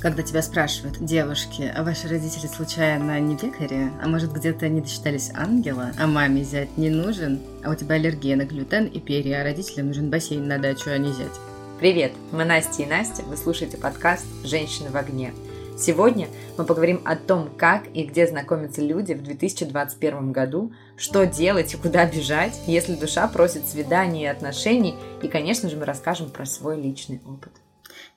Когда 0.00 0.22
тебя 0.22 0.42
спрашивают, 0.42 1.04
девушки, 1.04 1.72
а 1.74 1.82
ваши 1.82 2.06
родители 2.06 2.46
случайно 2.46 3.18
не 3.18 3.36
пекари? 3.36 3.90
А 4.00 4.06
может 4.06 4.32
где-то 4.32 4.68
не 4.68 4.80
досчитались 4.80 5.32
ангела? 5.34 5.90
А 5.98 6.06
маме 6.06 6.44
зять 6.44 6.78
не 6.78 6.88
нужен? 6.88 7.40
А 7.64 7.72
у 7.72 7.74
тебя 7.74 7.96
аллергия 7.96 8.36
на 8.36 8.44
глютен 8.44 8.86
и 8.86 9.00
перья, 9.00 9.40
а 9.40 9.44
родителям 9.44 9.88
нужен 9.88 10.08
бассейн 10.08 10.46
на 10.46 10.58
дачу, 10.58 10.90
а 10.90 10.98
не 10.98 11.12
зять? 11.12 11.34
Привет, 11.80 12.12
мы 12.30 12.44
Настя 12.44 12.84
и 12.84 12.86
Настя, 12.86 13.24
вы 13.24 13.36
слушаете 13.36 13.76
подкаст 13.76 14.24
«Женщины 14.44 14.90
в 14.90 14.96
огне». 14.96 15.32
Сегодня 15.76 16.28
мы 16.56 16.64
поговорим 16.64 17.02
о 17.04 17.16
том, 17.16 17.50
как 17.56 17.88
и 17.92 18.04
где 18.04 18.28
знакомятся 18.28 18.82
люди 18.82 19.14
в 19.14 19.22
2021 19.24 20.30
году, 20.30 20.72
что 20.96 21.26
делать 21.26 21.74
и 21.74 21.76
куда 21.76 22.06
бежать, 22.06 22.56
если 22.68 22.94
душа 22.94 23.26
просит 23.26 23.66
свиданий 23.66 24.22
и 24.22 24.26
отношений, 24.26 24.94
и, 25.22 25.26
конечно 25.26 25.68
же, 25.68 25.76
мы 25.76 25.86
расскажем 25.86 26.30
про 26.30 26.46
свой 26.46 26.80
личный 26.80 27.20
опыт. 27.26 27.50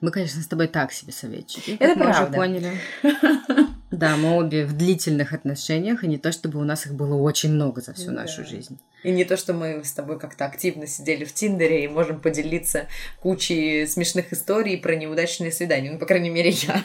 Мы, 0.01 0.11
конечно, 0.11 0.41
с 0.41 0.47
тобой 0.47 0.67
так 0.67 0.91
себе 0.91 1.13
советчики. 1.13 1.77
Это 1.79 1.97
мы 1.97 2.05
правда. 2.05 2.23
уже 2.23 2.33
поняли. 2.33 2.77
Да, 4.01 4.17
мы 4.17 4.35
обе 4.35 4.65
в 4.65 4.73
длительных 4.75 5.31
отношениях, 5.31 6.03
и 6.03 6.07
не 6.07 6.17
то, 6.17 6.31
чтобы 6.31 6.59
у 6.59 6.63
нас 6.63 6.87
их 6.87 6.95
было 6.95 7.15
очень 7.15 7.53
много 7.53 7.81
за 7.81 7.93
всю 7.93 8.07
Да. 8.07 8.23
нашу 8.23 8.43
жизнь. 8.43 8.79
И 9.03 9.11
не 9.11 9.25
то, 9.25 9.37
что 9.37 9.53
мы 9.53 9.83
с 9.83 9.93
тобой 9.93 10.19
как-то 10.19 10.45
активно 10.45 10.85
сидели 10.87 11.23
в 11.23 11.33
Тиндере 11.33 11.83
и 11.83 11.87
можем 11.87 12.19
поделиться 12.19 12.87
кучей 13.19 13.85
смешных 13.87 14.33
историй 14.33 14.77
про 14.77 14.95
неудачные 14.95 15.51
свидания. 15.51 15.91
Ну, 15.91 15.99
по 15.99 16.05
крайней 16.05 16.29
мере, 16.29 16.49
я. 16.49 16.83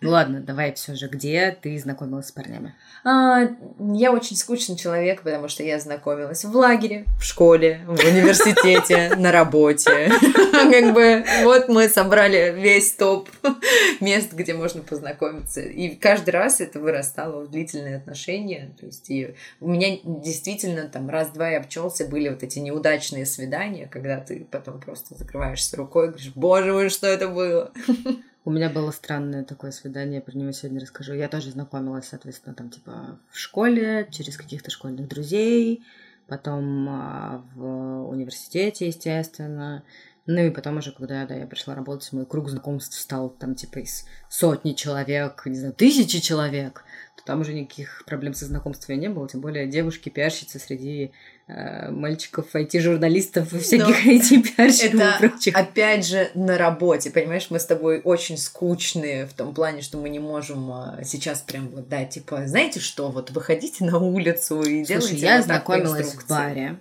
Ну 0.00 0.10
ладно, 0.10 0.40
давай 0.40 0.72
все 0.72 0.94
же, 0.94 1.08
где 1.08 1.56
ты 1.60 1.78
знакомилась 1.78 2.28
с 2.28 2.32
парнями? 2.32 2.74
А, 3.04 3.48
я 3.94 4.10
очень 4.10 4.34
скучный 4.36 4.76
человек, 4.76 5.22
потому 5.22 5.48
что 5.48 5.62
я 5.62 5.78
знакомилась 5.78 6.44
в 6.44 6.56
лагере, 6.56 7.04
в 7.20 7.24
школе, 7.24 7.80
в 7.86 7.90
университете, 7.90 9.14
на 9.18 9.32
работе. 9.32 10.10
Как 10.52 10.94
бы 10.94 11.24
вот 11.42 11.68
мы 11.68 11.88
собрали 11.88 12.54
весь 12.58 12.92
топ 12.92 13.28
мест, 14.00 14.32
где 14.32 14.54
можно 14.54 14.80
познакомиться. 14.82 15.60
И 15.60 15.94
каждый 15.94 16.15
раз 16.24 16.60
это 16.60 16.80
вырастало 16.80 17.44
в 17.44 17.50
длительные 17.50 17.96
отношения. 17.96 18.74
То 18.78 18.86
есть 18.86 19.10
и 19.10 19.34
у 19.60 19.68
меня 19.68 19.98
действительно 20.04 20.88
там 20.88 21.08
раз-два 21.08 21.52
и 21.52 21.54
обчелся 21.54 22.06
были 22.06 22.28
вот 22.28 22.42
эти 22.42 22.58
неудачные 22.58 23.26
свидания, 23.26 23.86
когда 23.86 24.20
ты 24.20 24.46
потом 24.50 24.80
просто 24.80 25.14
закрываешься 25.14 25.76
рукой 25.76 26.06
и 26.06 26.08
говоришь, 26.08 26.32
боже 26.34 26.72
мой, 26.72 26.88
что 26.88 27.06
это 27.06 27.28
было? 27.28 27.72
У 28.44 28.50
меня 28.52 28.70
было 28.70 28.92
странное 28.92 29.42
такое 29.42 29.72
свидание, 29.72 30.20
про 30.20 30.36
него 30.36 30.52
сегодня 30.52 30.80
расскажу. 30.80 31.14
Я 31.14 31.28
тоже 31.28 31.50
знакомилась, 31.50 32.06
соответственно, 32.06 32.54
там 32.54 32.70
типа 32.70 33.18
в 33.28 33.36
школе, 33.36 34.06
через 34.12 34.36
каких-то 34.36 34.70
школьных 34.70 35.08
друзей, 35.08 35.82
потом 36.28 36.88
а, 36.88 37.44
в 37.56 38.08
университете, 38.08 38.86
естественно. 38.86 39.82
Ну 40.26 40.44
и 40.44 40.50
потом 40.50 40.78
уже, 40.78 40.90
когда 40.90 41.24
да, 41.24 41.34
я 41.34 41.46
пришла 41.46 41.76
работать, 41.76 42.12
мой 42.12 42.26
круг 42.26 42.48
знакомств 42.48 42.98
стал 42.98 43.30
там 43.30 43.54
типа 43.54 43.78
из 43.78 44.06
сотни 44.28 44.72
человек, 44.72 45.42
не 45.46 45.54
знаю, 45.54 45.72
тысячи 45.72 46.20
человек, 46.20 46.84
то 47.16 47.24
там 47.24 47.42
уже 47.42 47.54
никаких 47.54 48.02
проблем 48.06 48.34
со 48.34 48.44
знакомством 48.44 48.98
не 48.98 49.08
было, 49.08 49.28
тем 49.28 49.40
более 49.40 49.68
девушки, 49.68 50.08
пиарщицы 50.08 50.58
среди 50.58 51.12
э, 51.46 51.90
мальчиков, 51.92 52.52
IT-журналистов 52.56 53.52
и 53.52 53.60
всяких 53.60 54.04
IT-пиарщиков 54.04 55.00
Это 55.00 55.24
и 55.24 55.28
прочих. 55.28 55.54
опять 55.56 56.04
же 56.04 56.28
на 56.34 56.58
работе, 56.58 57.10
понимаешь, 57.10 57.46
мы 57.50 57.60
с 57.60 57.64
тобой 57.64 58.00
очень 58.00 58.36
скучные 58.36 59.26
в 59.26 59.32
том 59.32 59.54
плане, 59.54 59.80
что 59.80 59.96
мы 59.96 60.08
не 60.08 60.18
можем 60.18 60.72
а, 60.72 61.04
сейчас 61.04 61.40
прям 61.40 61.68
вот, 61.68 61.88
да, 61.88 62.04
типа, 62.04 62.48
знаете 62.48 62.80
что, 62.80 63.12
вот 63.12 63.30
выходите 63.30 63.84
на 63.84 63.98
улицу 63.98 64.60
и 64.62 64.84
делайте 64.84 65.08
Слушай, 65.08 65.20
я 65.20 65.36
вот 65.36 65.46
знакомилась 65.46 66.14
в 66.14 66.28
баре. 66.28 66.78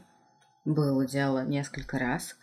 Было 0.65 1.05
дело 1.05 1.45
несколько 1.45 1.99
раз. 1.99 2.35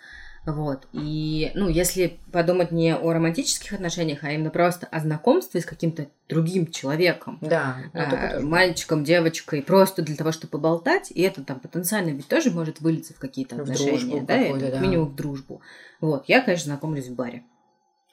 Вот. 0.45 0.89
И, 0.93 1.53
ну, 1.55 1.69
если 1.69 2.19
подумать 2.33 2.73
не 2.73 2.97
о 2.97 3.13
романтических 3.13 3.75
отношениях, 3.75 4.25
а 4.25 4.33
именно 4.33 4.51
просто 4.51 4.87
о 4.87 4.99
знакомстве 4.99 5.61
с 5.61 5.65
каким-то 5.65 6.09
другим 6.29 6.67
человеком, 6.67 7.39
Да, 7.41 7.77
тоже. 7.93 8.41
мальчиком, 8.45 9.05
девочкой, 9.05 9.63
просто 9.63 10.03
для 10.03 10.17
того, 10.17 10.33
чтобы 10.33 10.51
поболтать, 10.51 11.13
и 11.13 11.23
это 11.23 11.45
там 11.45 11.61
потенциально 11.61 12.11
ведь 12.11 12.27
тоже 12.27 12.51
может 12.51 12.81
вылиться 12.81 13.15
в 13.15 13.19
какие-то 13.19 13.55
В 13.57 13.61
отношения, 13.61 13.91
дружбу 13.91 14.21
да, 14.27 14.45
как 14.45 14.59
да. 14.73 14.79
минимум 14.81 15.09
в 15.09 15.15
дружбу. 15.15 15.61
Вот, 16.01 16.25
я, 16.27 16.41
конечно, 16.41 16.73
знакомлюсь 16.73 17.07
в 17.07 17.15
баре. 17.15 17.45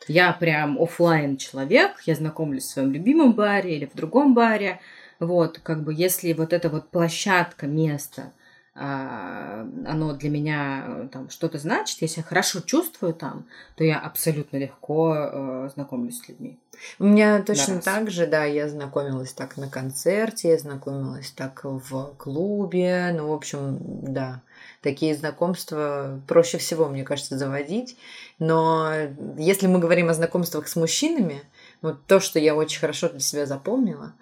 Я 0.08 0.32
прям 0.34 0.80
оффлайн 0.82 1.36
человек, 1.38 2.02
я 2.06 2.14
знакомлюсь 2.16 2.64
в 2.64 2.70
своем 2.70 2.92
любимом 2.92 3.34
баре 3.34 3.76
или 3.76 3.86
в 3.86 3.96
другом 3.96 4.34
баре. 4.36 4.80
Вот, 5.20 5.60
как 5.60 5.84
бы, 5.84 5.94
если 5.94 6.32
вот 6.34 6.54
эта 6.54 6.70
вот 6.70 6.90
площадка, 6.90 7.68
место, 7.68 8.32
оно 8.74 10.14
для 10.14 10.30
меня 10.30 10.86
э, 10.88 11.08
там 11.12 11.30
что-то 11.30 11.58
значит, 11.58 12.02
если 12.02 12.22
я 12.22 12.24
хорошо 12.24 12.62
чувствую 12.62 13.14
там, 13.14 13.46
то 13.76 13.84
я 13.84 14.00
абсолютно 14.00 14.58
легко 14.58 15.16
э, 15.16 15.70
знакомлюсь 15.74 16.20
с 16.20 16.30
людьми. 16.30 16.58
У 16.98 17.06
меня 17.06 17.42
точно 17.42 17.76
раз. 17.76 17.84
так 17.84 18.10
же, 18.10 18.26
да, 18.26 18.46
я 18.46 18.70
знакомилась 18.70 19.34
так 19.34 19.58
на 19.58 19.70
концерте, 19.70 20.50
я 20.50 20.58
знакомилась 20.58 21.32
так 21.32 21.62
в 21.64 22.14
клубе, 22.18 23.14
ну, 23.18 23.28
в 23.28 23.34
общем, 23.34 23.78
да. 23.82 24.42
Такие 24.82 25.14
знакомства 25.16 26.22
проще 26.28 26.58
всего, 26.58 26.88
мне 26.88 27.04
кажется, 27.04 27.38
заводить. 27.38 27.98
Но 28.38 28.94
если 29.38 29.68
мы 29.68 29.80
говорим 29.80 30.08
о 30.08 30.14
знакомствах 30.14 30.70
с 30.70 30.76
мужчинами, 30.78 31.42
вот 31.82 32.06
то, 32.06 32.22
что 32.22 32.40
я 32.40 32.56
очень 32.56 32.80
хорошо 32.80 33.10
для 33.10 33.20
себя 33.20 33.46
запомнила, 33.46 34.14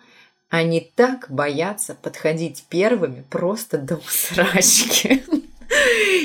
они 0.50 0.80
так 0.96 1.28
боятся 1.30 1.96
подходить 1.96 2.66
первыми 2.70 3.24
просто 3.30 3.78
до 3.78 3.96
усрачки. 3.96 5.24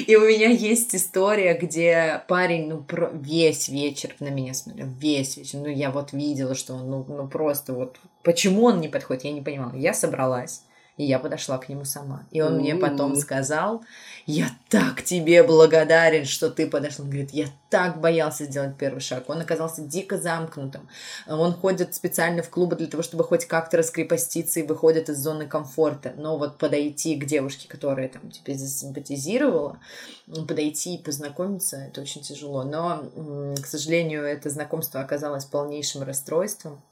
И 0.07 0.17
у 0.17 0.21
меня 0.27 0.49
есть 0.49 0.95
история, 0.95 1.55
где 1.55 2.23
парень, 2.29 2.69
ну, 2.69 2.83
про- 2.83 3.11
весь 3.13 3.69
вечер 3.69 4.15
на 4.21 4.29
меня 4.29 4.55
смотрел, 4.55 4.87
весь 5.01 5.37
вечер. 5.37 5.59
Ну, 5.59 5.67
я 5.67 5.91
вот 5.91 6.13
видела, 6.13 6.55
что 6.55 6.75
он, 6.75 6.91
ну, 6.91 7.05
ну, 7.09 7.29
просто 7.29 7.73
вот... 7.73 7.97
Почему 8.23 8.65
он 8.65 8.81
не 8.81 8.89
подходит, 8.89 9.25
я 9.25 9.33
не 9.33 9.43
понимала. 9.43 9.75
Я 9.75 9.95
собралась, 9.95 10.63
и 10.99 11.05
я 11.05 11.19
подошла 11.19 11.57
к 11.59 11.69
нему 11.69 11.85
сама. 11.85 12.27
И 12.31 12.43
он 12.43 12.57
мне 12.59 12.77
потом 12.77 13.17
сказал, 13.17 13.83
я 14.27 14.51
так 14.69 15.03
тебе 15.03 15.43
благодарен, 15.43 16.27
что 16.27 16.51
ты 16.51 16.67
подошла. 16.67 17.05
Он 17.05 17.11
говорит, 17.11 17.31
я 17.33 17.47
так 17.71 18.01
боялся 18.01 18.45
сделать 18.45 18.77
первый 18.77 19.01
шаг. 19.01 19.25
Он 19.29 19.41
оказался 19.41 19.83
дико 19.83 20.19
замкнутым. 20.19 20.89
Он 21.27 21.55
ходит 21.55 21.95
специально 21.95 22.43
в 22.43 22.51
клубы 22.51 22.77
для 22.77 22.87
того, 22.87 23.03
чтобы 23.03 23.25
хоть 23.25 23.47
как-то 23.47 23.79
раскрепоститься 23.79 24.61
и 24.61 24.67
выходит 24.67 25.09
из 25.09 25.17
зоны 25.17 25.47
комфорта. 25.47 26.13
Но 26.17 26.37
вот 26.37 26.59
подойти 26.59 27.17
к 27.17 27.25
девушке, 27.25 27.69
которая 27.69 28.09
там 28.09 28.31
тебе 28.31 28.55
засимпатизировала, 28.55 29.79
подойти 30.27 30.97
и 30.97 31.03
познакомиться, 31.03 31.79
это 31.79 32.03
очень 32.03 32.21
тяжело. 32.23 32.65
Но, 32.65 33.55
к 33.61 33.67
сожалению, 33.67 34.25
это 34.25 34.51
знакомство 34.51 35.01
оказалось 35.01 35.47
полнейшим 35.47 36.03
расстройством. 36.03 36.83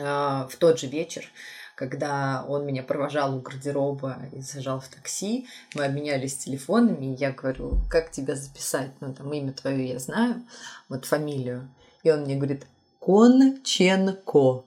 А, 0.00 0.48
В 0.50 0.56
тот 0.56 0.80
же 0.80 0.86
вечер 0.86 1.30
когда 1.76 2.44
он 2.48 2.64
меня 2.64 2.82
провожал 2.82 3.36
у 3.36 3.40
гардероба 3.40 4.16
и 4.32 4.40
сажал 4.40 4.80
в 4.80 4.88
такси, 4.88 5.46
мы 5.74 5.84
обменялись 5.84 6.36
телефонами, 6.36 7.14
и 7.14 7.18
я 7.18 7.32
говорю, 7.32 7.78
как 7.90 8.10
тебя 8.10 8.34
записать? 8.34 8.90
Ну, 9.00 9.12
там, 9.12 9.32
имя 9.32 9.52
твое 9.52 9.90
я 9.90 9.98
знаю, 9.98 10.42
вот 10.88 11.04
фамилию. 11.04 11.68
И 12.02 12.10
он 12.10 12.22
мне 12.22 12.36
говорит, 12.36 12.66
Конченко. 12.98 14.64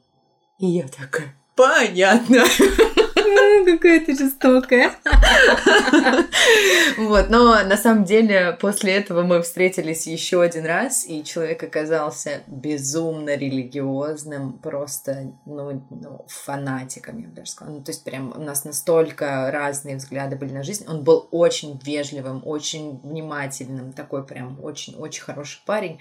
И 0.59 0.67
я 0.67 0.87
такая, 0.87 1.35
понятно. 1.55 2.43
Какая 3.71 3.99
ты 4.05 4.17
жестокая. 4.17 4.91
Вот, 6.97 7.29
но 7.29 7.63
на 7.63 7.77
самом 7.77 8.03
деле 8.03 8.57
после 8.59 8.95
этого 8.95 9.23
мы 9.23 9.41
встретились 9.41 10.07
еще 10.07 10.41
один 10.41 10.65
раз, 10.65 11.05
и 11.07 11.23
человек 11.23 11.63
оказался 11.63 12.41
безумно 12.47 13.35
религиозным, 13.35 14.53
просто, 14.53 15.33
ну, 15.45 15.85
ну, 15.89 16.25
фанатиком, 16.27 17.19
я 17.19 17.27
бы 17.27 17.35
даже 17.35 17.51
сказала. 17.51 17.75
Ну, 17.75 17.83
то 17.83 17.91
есть 17.91 18.03
прям 18.03 18.33
у 18.35 18.41
нас 18.41 18.65
настолько 18.65 19.49
разные 19.51 19.95
взгляды 19.97 20.35
были 20.35 20.51
на 20.51 20.63
жизнь. 20.63 20.85
Он 20.87 21.03
был 21.03 21.27
очень 21.31 21.79
вежливым, 21.83 22.41
очень 22.45 22.99
внимательным, 23.01 23.93
такой 23.93 24.25
прям 24.25 24.59
очень-очень 24.61 25.23
хороший 25.23 25.61
парень, 25.65 25.99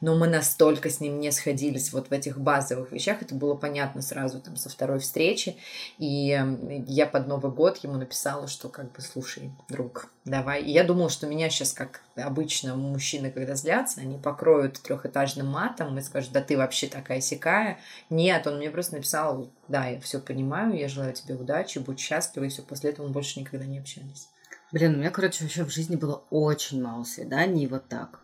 но 0.00 0.16
мы 0.16 0.28
настолько 0.28 0.88
с 0.90 1.00
ним 1.00 1.20
не 1.20 1.30
сходились 1.32 1.92
вот 1.92 2.08
в 2.08 2.12
этих 2.12 2.38
базовых 2.38 2.92
вещах, 2.92 3.22
это 3.22 3.34
было 3.34 3.54
понятно 3.54 4.02
сразу 4.02 4.40
там 4.40 4.56
со 4.56 4.68
второй 4.68 5.00
встречи, 5.00 5.56
и 5.98 6.40
я 6.86 7.06
под 7.08 7.26
Новый 7.26 7.50
год 7.50 7.78
ему 7.78 7.94
написала, 7.94 8.46
что 8.46 8.68
как 8.68 8.92
бы, 8.92 9.00
слушай, 9.00 9.50
друг, 9.68 10.10
давай. 10.24 10.62
И 10.62 10.70
я 10.70 10.84
думала, 10.84 11.10
что 11.10 11.26
меня 11.26 11.50
сейчас, 11.50 11.72
как 11.72 12.02
обычно 12.16 12.76
мужчины, 12.76 13.30
когда 13.30 13.54
злятся, 13.54 14.00
они 14.00 14.18
покроют 14.18 14.80
трехэтажным 14.80 15.46
матом 15.46 15.98
и 15.98 16.02
скажут, 16.02 16.32
да 16.32 16.40
ты 16.40 16.56
вообще 16.56 16.86
такая 16.86 17.20
сякая. 17.20 17.78
Нет, 18.10 18.46
он 18.46 18.58
мне 18.58 18.70
просто 18.70 18.96
написал, 18.96 19.50
да, 19.66 19.86
я 19.86 20.00
все 20.00 20.20
понимаю, 20.20 20.78
я 20.78 20.88
желаю 20.88 21.12
тебе 21.14 21.34
удачи, 21.34 21.78
будь 21.78 21.98
счастлива, 21.98 22.44
и 22.44 22.48
все. 22.48 22.62
После 22.62 22.90
этого 22.90 23.06
мы 23.06 23.12
больше 23.12 23.40
никогда 23.40 23.66
не 23.66 23.78
общались. 23.78 24.28
Блин, 24.70 24.94
у 24.94 24.98
меня, 24.98 25.10
короче, 25.10 25.44
вообще 25.44 25.64
в 25.64 25.70
жизни 25.70 25.96
было 25.96 26.24
очень 26.30 26.82
мало 26.82 27.04
свиданий 27.04 27.66
вот 27.66 27.88
так. 27.88 28.20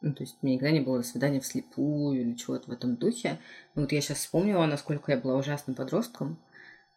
Ну, 0.00 0.12
то 0.12 0.22
есть, 0.22 0.36
у 0.42 0.46
меня 0.46 0.56
никогда 0.56 0.72
не 0.72 0.80
было 0.80 1.00
свидания 1.00 1.40
вслепую 1.40 2.20
или 2.20 2.34
чего-то 2.34 2.68
в 2.68 2.72
этом 2.74 2.96
духе. 2.96 3.38
Ну, 3.74 3.82
вот 3.82 3.92
я 3.92 4.02
сейчас 4.02 4.18
вспомнила, 4.18 4.66
насколько 4.66 5.12
я 5.12 5.18
была 5.18 5.36
ужасным 5.36 5.74
подростком. 5.74 6.38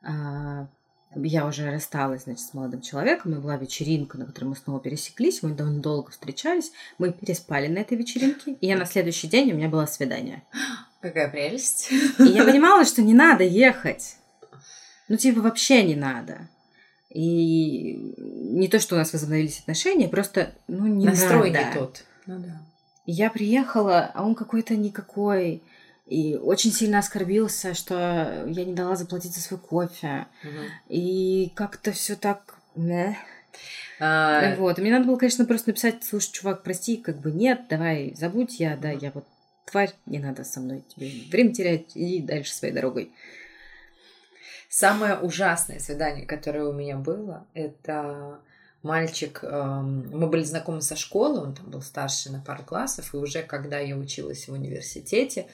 А, 0.01 0.67
я 1.15 1.45
уже 1.45 1.71
рассталась, 1.71 2.23
значит, 2.23 2.45
с 2.45 2.53
молодым 2.53 2.81
человеком, 2.81 3.33
и 3.33 3.39
была 3.39 3.57
вечеринка, 3.57 4.17
на 4.17 4.25
которой 4.25 4.45
мы 4.45 4.55
снова 4.55 4.79
пересеклись, 4.79 5.41
мы 5.41 5.51
довольно 5.51 5.81
долго 5.81 6.11
встречались, 6.11 6.71
мы 6.97 7.11
переспали 7.11 7.67
на 7.67 7.79
этой 7.79 7.97
вечеринке, 7.97 8.53
и 8.53 8.67
я 8.67 8.77
на 8.77 8.85
следующий 8.85 9.27
день, 9.27 9.51
у 9.51 9.55
меня 9.55 9.69
было 9.69 9.85
свидание. 9.85 10.43
Какая 11.01 11.29
прелесть. 11.29 11.91
И 11.91 12.23
я 12.23 12.43
понимала, 12.43 12.83
что 12.85 13.01
не 13.01 13.13
надо 13.13 13.43
ехать. 13.43 14.17
Ну, 15.07 15.15
типа, 15.15 15.41
вообще 15.41 15.83
не 15.83 15.95
надо. 15.95 16.49
И 17.09 17.93
не 18.17 18.67
то, 18.67 18.79
что 18.79 18.95
у 18.95 18.97
нас 18.97 19.13
возобновились 19.13 19.59
отношения, 19.59 20.09
просто, 20.09 20.53
ну, 20.67 20.87
не 20.87 21.05
Настрой 21.05 21.51
надо. 21.51 21.67
не 21.67 21.73
тот. 21.73 22.03
Ну 22.25 22.39
да. 22.39 22.61
Я 23.05 23.29
приехала, 23.29 24.11
а 24.13 24.25
он 24.25 24.35
какой-то 24.35 24.75
никакой. 24.75 25.63
И 26.07 26.35
очень 26.35 26.71
сильно 26.71 26.99
оскорбился, 26.99 27.73
что 27.73 28.45
я 28.47 28.65
не 28.65 28.73
дала 28.73 28.95
заплатить 28.95 29.33
за 29.33 29.41
свой 29.41 29.59
кофе. 29.59 30.27
Мгм. 30.43 30.63
И 30.87 31.51
как-то 31.55 31.91
все 31.91 32.15
так... 32.15 32.55
А, 33.99 34.55
Вот. 34.55 34.77
И 34.77 34.81
мне 34.81 34.91
надо 34.91 35.05
было, 35.05 35.17
конечно, 35.17 35.45
просто 35.45 35.69
написать, 35.69 36.03
слушай, 36.03 36.31
чувак, 36.31 36.63
прости, 36.63 36.97
как 36.97 37.19
бы 37.19 37.31
нет, 37.31 37.61
давай, 37.69 38.13
забудь 38.15 38.59
я, 38.59 38.77
да, 38.77 38.91
я 38.91 39.11
вот 39.11 39.25
тварь, 39.65 39.93
не 40.05 40.19
надо 40.19 40.43
со 40.43 40.59
мной 40.59 40.83
тебе 40.87 41.11
время 41.29 41.53
терять, 41.53 41.91
иди 41.95 42.21
дальше 42.21 42.53
своей 42.53 42.73
дорогой. 42.73 43.11
Самое 44.69 45.17
ужасное 45.17 45.79
свидание, 45.79 46.25
которое 46.25 46.65
у 46.65 46.73
меня 46.73 46.97
было, 46.97 47.47
это 47.53 48.39
мальчик, 48.83 49.39
эм, 49.43 50.09
мы 50.11 50.27
были 50.27 50.43
знакомы 50.43 50.81
со 50.81 50.95
школы, 50.95 51.41
он 51.41 51.55
там 51.55 51.69
был 51.69 51.81
старше 51.81 52.31
на 52.31 52.39
пару 52.39 52.63
классов, 52.63 53.13
и 53.13 53.17
уже 53.17 53.43
когда 53.43 53.79
я 53.79 53.95
училась 53.97 54.47
в 54.47 54.53
университете, 54.53 55.47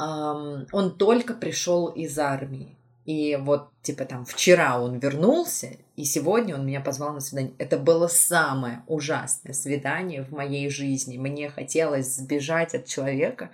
он 0.00 0.96
только 0.96 1.34
пришел 1.34 1.88
из 1.88 2.18
армии. 2.18 2.76
И 3.04 3.36
вот, 3.36 3.70
типа, 3.82 4.04
там, 4.04 4.24
вчера 4.24 4.80
он 4.80 4.98
вернулся, 4.98 5.70
и 5.96 6.04
сегодня 6.04 6.54
он 6.54 6.66
меня 6.66 6.80
позвал 6.80 7.12
на 7.12 7.20
свидание. 7.20 7.52
Это 7.58 7.78
было 7.78 8.08
самое 8.08 8.82
ужасное 8.86 9.52
свидание 9.52 10.22
в 10.22 10.32
моей 10.32 10.68
жизни. 10.70 11.18
Мне 11.18 11.50
хотелось 11.50 12.14
сбежать 12.14 12.74
от 12.74 12.86
человека, 12.86 13.50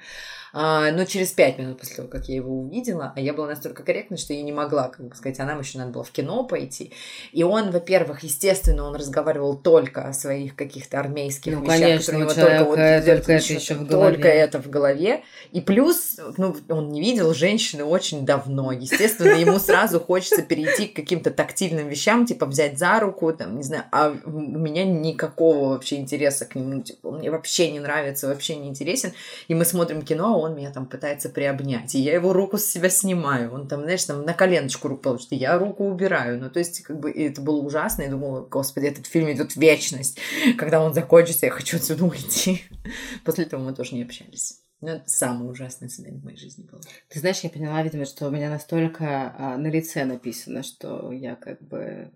а, 0.52 0.90
но 0.92 1.04
через 1.04 1.32
пять 1.32 1.58
минут 1.58 1.80
после 1.80 1.96
того, 1.96 2.08
как 2.08 2.28
я 2.28 2.36
его 2.36 2.60
увидела, 2.60 3.12
а 3.14 3.20
я 3.20 3.34
была 3.34 3.48
настолько 3.48 3.82
корректна, 3.82 4.16
что 4.16 4.32
я 4.32 4.42
не 4.42 4.52
могла, 4.52 4.88
как 4.88 5.08
бы 5.08 5.14
сказать, 5.14 5.38
а 5.40 5.44
нам 5.44 5.60
еще 5.60 5.78
надо 5.78 5.90
было 5.92 6.04
в 6.04 6.10
кино 6.10 6.44
пойти. 6.44 6.92
И 7.32 7.42
он, 7.42 7.70
во-первых, 7.70 8.22
естественно, 8.22 8.84
он 8.84 8.94
разговаривал 8.94 9.56
только 9.56 10.08
о 10.08 10.12
своих 10.12 10.56
каких-то 10.56 10.98
армейских 10.98 11.52
Ну, 11.52 11.62
вещах, 11.62 11.80
конечно, 11.80 12.12
которые 12.12 12.24
него 12.24 12.34
человека 12.34 12.64
вот 12.64 12.76
только 12.76 13.32
это 13.32 13.32
ещё 13.32 13.74
в 13.74 13.86
голове. 13.86 14.12
Только 14.12 14.28
это 14.28 14.62
в 14.62 14.70
голове. 14.70 15.24
И 15.52 15.60
плюс, 15.60 16.18
ну, 16.36 16.56
он 16.68 16.90
не 16.90 17.00
видел 17.00 17.34
женщины 17.34 17.84
очень 17.84 18.24
давно. 18.24 18.72
Естественно, 18.72 19.34
ему 19.34 19.58
сразу 19.58 20.00
хочется 20.00 20.15
перейти 20.42 20.86
к 20.86 20.96
каким-то 20.96 21.30
тактильным 21.30 21.88
вещам, 21.88 22.26
типа 22.26 22.46
взять 22.46 22.78
за 22.78 22.98
руку, 23.00 23.32
там, 23.32 23.56
не 23.56 23.62
знаю, 23.62 23.84
а 23.92 24.14
у 24.24 24.30
меня 24.30 24.84
никакого 24.84 25.70
вообще 25.70 25.96
интереса 25.96 26.46
к 26.46 26.54
нему, 26.54 26.82
типа, 26.82 27.10
мне 27.12 27.30
вообще 27.30 27.70
не 27.70 27.80
нравится, 27.80 28.28
вообще 28.28 28.56
не 28.56 28.68
интересен. 28.68 29.12
И 29.48 29.54
мы 29.54 29.64
смотрим 29.64 30.02
кино, 30.02 30.34
а 30.34 30.38
он 30.38 30.56
меня 30.56 30.70
там 30.70 30.86
пытается 30.86 31.28
приобнять. 31.28 31.94
И 31.94 32.00
я 32.00 32.14
его 32.14 32.32
руку 32.32 32.58
с 32.58 32.64
себя 32.64 32.88
снимаю. 32.88 33.52
Он 33.52 33.68
там, 33.68 33.82
знаешь, 33.82 34.04
там 34.04 34.24
на 34.24 34.34
коленочку 34.34 34.88
руку 34.88 35.02
положит, 35.02 35.32
и 35.32 35.36
я 35.36 35.58
руку 35.58 35.84
убираю. 35.84 36.40
Ну, 36.40 36.50
то 36.50 36.58
есть, 36.58 36.82
как 36.82 37.00
бы, 37.00 37.10
это 37.10 37.40
было 37.40 37.60
ужасно. 37.60 38.02
Я 38.02 38.10
думала, 38.10 38.40
господи, 38.40 38.86
этот 38.86 39.06
фильм 39.06 39.30
идет 39.30 39.56
вечность. 39.56 40.18
Когда 40.56 40.80
он 40.80 40.94
закончится, 40.94 41.46
я 41.46 41.52
хочу 41.52 41.76
отсюда 41.76 42.04
уйти. 42.04 42.64
После 43.24 43.44
этого 43.44 43.62
мы 43.62 43.74
тоже 43.74 43.94
не 43.94 44.02
общались. 44.02 44.65
Ну, 44.86 44.92
это 44.92 45.10
самое 45.10 45.50
ужасное 45.50 45.88
свидание 45.88 46.20
в 46.20 46.24
моей 46.24 46.36
жизни 46.36 46.62
было. 46.62 46.80
Ты 47.08 47.18
знаешь, 47.18 47.40
я 47.40 47.50
поняла, 47.50 47.82
видимо, 47.82 48.04
что 48.04 48.28
у 48.28 48.30
меня 48.30 48.48
настолько 48.48 49.34
а, 49.36 49.56
на 49.56 49.66
лице 49.66 50.04
написано, 50.04 50.62
что 50.62 51.10
я 51.10 51.34
как 51.34 51.60
бы... 51.60 52.12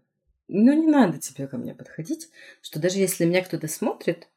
Ну, 0.46 0.72
не 0.72 0.87
надо 0.87 1.19
тебе 1.19 1.49
ко 1.49 1.58
мне 1.58 1.75
подходить, 1.75 2.31
что 2.62 2.78
даже 2.78 2.99
если 2.99 3.25
меня 3.25 3.43
кто-то 3.43 3.67
смотрит 3.67 4.28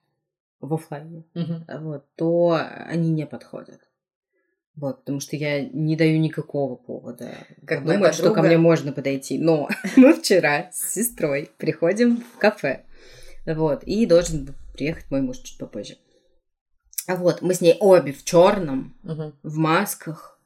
в 0.60 0.74
офлайне, 0.74 1.26
вот, 1.80 2.08
то 2.16 2.60
они 2.88 3.12
не 3.12 3.28
подходят. 3.28 3.82
Вот, 4.76 5.02
потому 5.02 5.20
что 5.20 5.36
я 5.36 5.64
не 5.64 5.96
даю 5.96 6.18
никакого 6.20 6.76
повода 6.76 7.36
Как 7.68 7.86
думать, 7.86 8.16
что 8.16 8.30
ко 8.30 8.30
подруга- 8.30 8.48
мне 8.48 8.58
можно 8.58 8.94
подойти. 8.94 9.38
Но 9.38 9.70
мы 9.96 10.16
вчера 10.16 10.72
с 10.72 10.92
сестрой 10.92 11.52
приходим 11.58 12.18
в 12.18 12.40
кафе. 12.40 12.84
Вот, 13.46 13.84
и 13.84 14.08
должен 14.08 14.56
приехать 14.74 15.12
мой 15.12 15.22
муж 15.22 15.38
чуть 15.38 15.60
попозже. 15.60 15.98
А 17.08 17.16
вот, 17.16 17.42
мы 17.42 17.54
с 17.54 17.62
ней 17.62 17.76
обе 17.80 18.14
в 18.14 18.24
черном, 18.24 18.96
Мгм. 19.04 19.34
в 19.44 19.58
масках. 19.58 20.40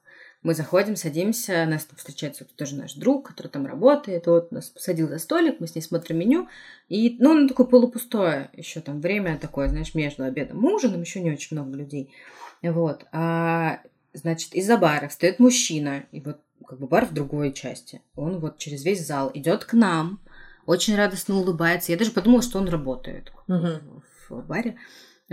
Мы 0.43 0.53
заходим, 0.53 0.95
садимся, 0.95 1.65
нас 1.65 1.85
там 1.85 1.97
встречается 1.97 2.45
вот 2.45 2.55
тоже 2.55 2.75
наш 2.75 2.93
друг, 2.93 3.27
который 3.27 3.47
там 3.47 3.65
работает, 3.65 4.27
вот 4.27 4.51
нас 4.51 4.69
посадил 4.69 5.09
за 5.09 5.17
столик, 5.19 5.59
мы 5.59 5.67
с 5.67 5.75
ней 5.75 5.81
смотрим 5.81 6.19
меню, 6.19 6.47
и, 6.89 7.17
ну, 7.19 7.31
оно 7.31 7.47
такое 7.47 7.65
полупустое, 7.65 8.49
еще 8.53 8.79
там 8.79 9.01
время 9.01 9.37
такое, 9.39 9.67
знаешь, 9.67 9.95
между 9.95 10.23
обедом 10.23 10.63
и 10.63 10.71
ужином, 10.71 11.01
еще 11.01 11.21
не 11.21 11.31
очень 11.31 11.57
много 11.57 11.75
людей, 11.75 12.13
вот, 12.61 13.05
а, 13.11 13.81
значит, 14.13 14.53
из-за 14.53 14.77
бара 14.77 15.09
встает 15.09 15.39
мужчина, 15.39 16.05
и 16.11 16.21
вот 16.21 16.39
как 16.65 16.79
бы 16.79 16.87
бар 16.87 17.05
в 17.07 17.13
другой 17.13 17.51
части, 17.51 18.01
он 18.15 18.39
вот 18.39 18.57
через 18.57 18.85
весь 18.85 19.05
зал 19.05 19.31
идет 19.33 19.65
к 19.65 19.73
нам, 19.73 20.21
очень 20.65 20.95
радостно 20.95 21.35
улыбается, 21.35 21.91
я 21.91 21.97
даже 21.97 22.11
подумала, 22.11 22.41
что 22.43 22.59
он 22.59 22.69
работает 22.69 23.33
в, 23.47 24.35
в 24.35 24.47
баре, 24.47 24.77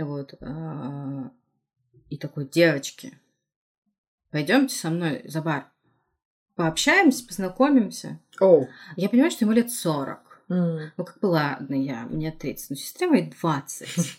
вот, 0.03 0.35
а, 0.41 1.31
и 2.09 2.17
такой, 2.17 2.47
девочки, 2.47 3.17
пойдемте 4.31 4.75
со 4.75 4.89
мной 4.89 5.21
за 5.25 5.41
бар. 5.41 5.71
Пообщаемся, 6.55 7.25
познакомимся. 7.25 8.19
Оу. 8.39 8.67
Я 8.95 9.09
понимаю, 9.09 9.31
что 9.31 9.45
ему 9.45 9.53
лет 9.53 9.71
40. 9.71 10.43
М. 10.49 10.91
Ну, 10.95 11.03
как 11.03 11.19
бы, 11.19 11.27
ладно, 11.27 11.75
я, 11.75 12.05
мне 12.05 12.31
30, 12.31 12.69
но 12.69 12.75
сестре 12.75 13.07
моей 13.07 13.29
20. 13.29 13.87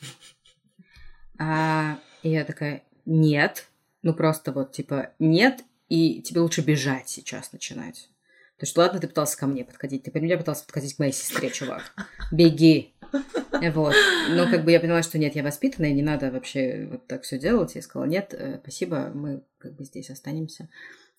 А, 1.38 1.98
и 2.22 2.30
я 2.30 2.46
такая, 2.46 2.82
нет. 3.04 3.68
Ну, 4.00 4.14
просто 4.14 4.52
вот, 4.52 4.72
типа, 4.72 5.10
нет, 5.18 5.64
и 5.90 6.22
тебе 6.22 6.40
лучше 6.40 6.62
бежать 6.62 7.10
сейчас 7.10 7.52
начинать. 7.52 8.08
То 8.56 8.64
есть, 8.64 8.74
ладно, 8.78 9.00
ты 9.00 9.06
пытался 9.06 9.36
ко 9.36 9.46
мне 9.46 9.62
подходить, 9.62 10.04
ты 10.04 10.18
меня 10.18 10.38
пытался 10.38 10.64
подходить 10.64 10.96
к 10.96 10.98
моей 10.98 11.12
сестре, 11.12 11.50
чувак. 11.50 11.92
Беги. 12.32 12.94
Вот. 13.74 13.94
Но 14.30 14.50
как 14.50 14.64
бы 14.64 14.72
я 14.72 14.80
поняла, 14.80 15.02
что 15.02 15.18
нет, 15.18 15.34
я 15.34 15.42
воспитанная, 15.42 15.92
не 15.92 16.02
надо 16.02 16.30
вообще 16.30 16.86
вот 16.90 17.06
так 17.06 17.22
все 17.22 17.38
делать. 17.38 17.74
Я 17.74 17.82
сказала, 17.82 18.06
нет, 18.06 18.34
э, 18.34 18.58
спасибо, 18.62 19.10
мы 19.14 19.42
как 19.58 19.74
бы 19.74 19.84
здесь 19.84 20.10
останемся. 20.10 20.68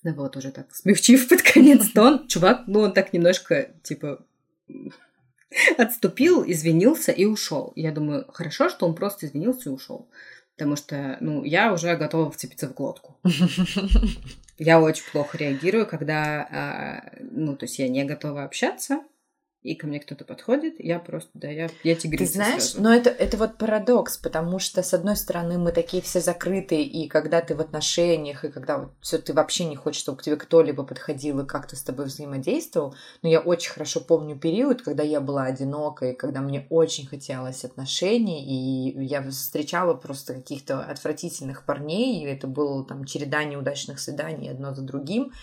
Ну 0.04 0.14
вот, 0.14 0.38
уже 0.38 0.52
так 0.52 0.74
смягчив 0.74 1.28
под 1.28 1.42
конец 1.42 1.90
тон, 1.94 2.28
чувак, 2.28 2.64
ну 2.68 2.82
он 2.82 2.94
так 2.94 3.14
немножко, 3.14 3.72
типа, 3.84 4.24
отступил, 5.78 6.44
извинился 6.46 7.12
и 7.12 7.26
ушел. 7.26 7.74
Я 7.76 7.92
думаю, 7.92 8.26
хорошо, 8.32 8.70
что 8.70 8.86
он 8.86 8.96
просто 8.96 9.26
извинился 9.26 9.70
и 9.70 9.74
ушел. 9.74 10.08
Потому 10.56 10.76
что, 10.76 11.18
ну, 11.22 11.44
я 11.44 11.72
уже 11.72 11.96
готова 11.96 12.32
вцепиться 12.32 12.68
в 12.68 12.74
глотку. 12.74 13.18
Я 14.60 14.82
очень 14.82 15.04
плохо 15.12 15.38
реагирую, 15.38 15.86
когда, 15.86 16.48
а, 16.50 17.13
ну, 17.20 17.56
то 17.56 17.66
есть 17.66 17.77
я 17.77 17.88
не 17.88 18.04
готова 18.06 18.44
общаться, 18.44 19.01
и 19.67 19.75
ко 19.75 19.86
мне 19.86 20.00
кто-то 20.00 20.24
подходит, 20.24 20.75
я 20.79 20.97
просто, 20.97 21.29
да, 21.33 21.50
я, 21.50 21.69
я 21.83 21.95
Ты 21.95 22.01
тигрица 22.01 22.33
знаешь, 22.33 22.63
сразу. 22.63 22.81
но 22.81 22.93
это, 22.93 23.09
это 23.09 23.36
вот 23.36 23.57
парадокс, 23.57 24.17
потому 24.17 24.59
что, 24.59 24.81
с 24.81 24.93
одной 24.93 25.17
стороны, 25.17 25.57
мы 25.57 25.74
такие 25.74 26.01
все 26.01 26.21
закрытые, 26.21 26.83
и 26.83 27.09
когда 27.09 27.41
ты 27.41 27.53
в 27.53 27.59
отношениях, 27.59 28.45
и 28.45 28.50
когда 28.50 28.77
вот 28.77 28.89
все 29.01 29.17
ты 29.17 29.33
вообще 29.33 29.65
не 29.65 29.75
хочешь, 29.75 30.01
чтобы 30.01 30.19
к 30.19 30.24
тебе 30.24 30.38
кто-либо 30.38 30.83
подходил 30.83 31.41
и 31.41 31.45
как-то 31.45 31.75
с 31.75 31.83
тобой 31.83 32.05
взаимодействовал. 32.05 32.95
Но 33.21 33.29
я 33.29 33.41
очень 33.41 33.71
хорошо 33.71 34.00
помню 34.00 34.38
период, 34.38 34.81
когда 34.81 35.03
я 35.03 35.19
была 35.19 35.43
одинокой, 35.43 36.15
когда 36.15 36.39
мне 36.39 36.65
очень 36.69 37.05
хотелось 37.05 37.65
отношений, 37.65 38.45
и 38.45 39.05
я 39.05 39.21
встречала 39.29 39.93
просто 39.95 40.36
каких-то 40.36 40.79
отвратительных 40.79 41.65
парней, 41.65 42.24
и 42.24 42.25
это 42.25 42.47
было 42.47 42.86
там 42.86 43.03
череда 43.03 43.43
неудачных 43.43 44.00
свиданий 44.00 44.50
одно 44.50 44.74
за 44.74 44.81
другим. 44.81 45.33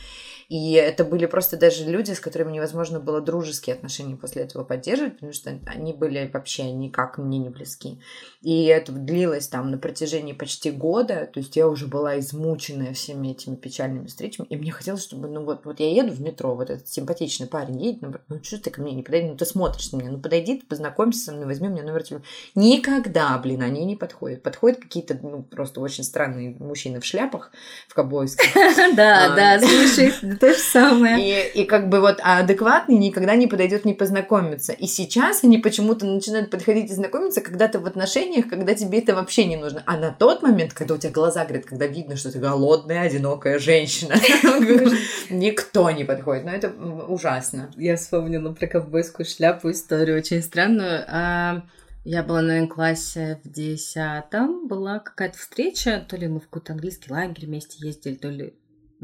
И 0.48 0.72
это 0.72 1.04
были 1.04 1.26
просто 1.26 1.56
даже 1.56 1.84
люди, 1.84 2.12
с 2.12 2.20
которыми 2.20 2.52
невозможно 2.52 3.00
было 3.00 3.20
дружеские 3.20 3.74
отношения 3.74 4.13
после 4.16 4.42
этого 4.42 4.64
поддерживать, 4.64 5.14
потому 5.14 5.32
что 5.32 5.58
они 5.66 5.92
были 5.92 6.30
вообще 6.32 6.70
никак 6.72 7.18
мне 7.18 7.38
не 7.38 7.48
близки. 7.48 8.00
И 8.42 8.64
это 8.64 8.92
длилось 8.92 9.48
там 9.48 9.70
на 9.70 9.78
протяжении 9.78 10.32
почти 10.32 10.70
года, 10.70 11.28
то 11.32 11.40
есть 11.40 11.56
я 11.56 11.68
уже 11.68 11.86
была 11.86 12.18
измученная 12.18 12.92
всеми 12.94 13.28
этими 13.28 13.56
печальными 13.56 14.06
встречами, 14.06 14.46
и 14.50 14.56
мне 14.56 14.72
хотелось, 14.72 15.02
чтобы, 15.02 15.28
ну 15.28 15.44
вот, 15.44 15.64
вот 15.64 15.80
я 15.80 15.90
еду 15.90 16.12
в 16.12 16.20
метро, 16.20 16.54
вот 16.54 16.70
этот 16.70 16.88
симпатичный 16.88 17.46
парень 17.46 17.82
едет, 17.82 18.02
ну, 18.02 18.14
ну 18.28 18.40
что 18.42 18.58
ты 18.58 18.70
ко 18.70 18.80
мне 18.82 18.92
не 18.92 19.02
подойди, 19.02 19.28
ну 19.28 19.36
ты 19.36 19.44
смотришь 19.44 19.92
на 19.92 19.98
меня, 19.98 20.10
ну 20.10 20.18
подойди, 20.20 20.58
ты 20.58 20.66
познакомься 20.66 21.24
со 21.24 21.32
мной, 21.32 21.46
возьми 21.46 21.68
меня 21.68 21.82
номер 21.82 22.02
телефона. 22.02 22.24
Никогда, 22.54 23.38
блин, 23.38 23.62
они 23.62 23.84
не 23.84 23.96
подходят. 23.96 24.42
Подходят 24.42 24.80
какие-то, 24.80 25.18
ну, 25.22 25.42
просто 25.42 25.80
очень 25.80 26.04
странные 26.04 26.56
мужчины 26.58 27.00
в 27.00 27.04
шляпах, 27.04 27.50
в 27.88 27.94
ковбойских, 27.94 28.52
Да, 28.96 29.32
А, 29.32 29.36
да, 29.36 29.60
слушай, 29.60 30.12
то 30.40 30.52
же 30.52 30.58
самое. 30.58 31.50
и, 31.50 31.64
как 31.64 31.88
бы 31.88 32.00
вот 32.00 32.20
адекватный 32.22 32.96
никогда 32.96 33.36
не 33.36 33.46
подойдет, 33.46 33.84
не 33.84 33.94
познакомиться. 34.04 34.74
И 34.74 34.86
сейчас 34.86 35.44
они 35.44 35.56
почему-то 35.56 36.04
начинают 36.04 36.50
подходить 36.50 36.90
и 36.90 36.94
знакомиться, 36.94 37.40
когда 37.40 37.68
ты 37.68 37.78
в 37.78 37.86
отношениях, 37.86 38.50
когда 38.50 38.74
тебе 38.74 38.98
это 38.98 39.14
вообще 39.14 39.46
не 39.46 39.56
нужно. 39.56 39.82
А 39.86 39.96
на 39.96 40.10
тот 40.10 40.42
момент, 40.42 40.74
когда 40.74 40.94
у 40.94 40.98
тебя 40.98 41.10
глаза 41.10 41.46
горят, 41.46 41.64
когда 41.64 41.86
видно, 41.86 42.16
что 42.16 42.30
ты 42.30 42.38
голодная, 42.38 43.00
одинокая 43.00 43.58
женщина, 43.58 44.14
никто 45.30 45.90
не 45.90 46.04
подходит. 46.04 46.44
Но 46.44 46.50
это 46.50 46.68
ужасно. 47.08 47.70
Я 47.78 47.96
вспомнила 47.96 48.52
про 48.52 48.66
ковбойскую 48.66 49.24
шляпу 49.24 49.70
историю 49.70 50.18
очень 50.18 50.42
странную. 50.42 51.04
А, 51.08 51.62
я 52.04 52.22
была, 52.22 52.42
наверное, 52.42 52.68
в 52.68 52.74
классе 52.74 53.40
в 53.42 53.50
десятом. 53.50 54.68
Была 54.68 54.98
какая-то 54.98 55.38
встреча, 55.38 56.04
то 56.06 56.18
ли 56.18 56.28
мы 56.28 56.40
в 56.40 56.44
какой-то 56.44 56.74
английский 56.74 57.10
лагерь 57.10 57.46
вместе 57.46 57.78
ездили, 57.86 58.16
то 58.16 58.28
ли 58.28 58.52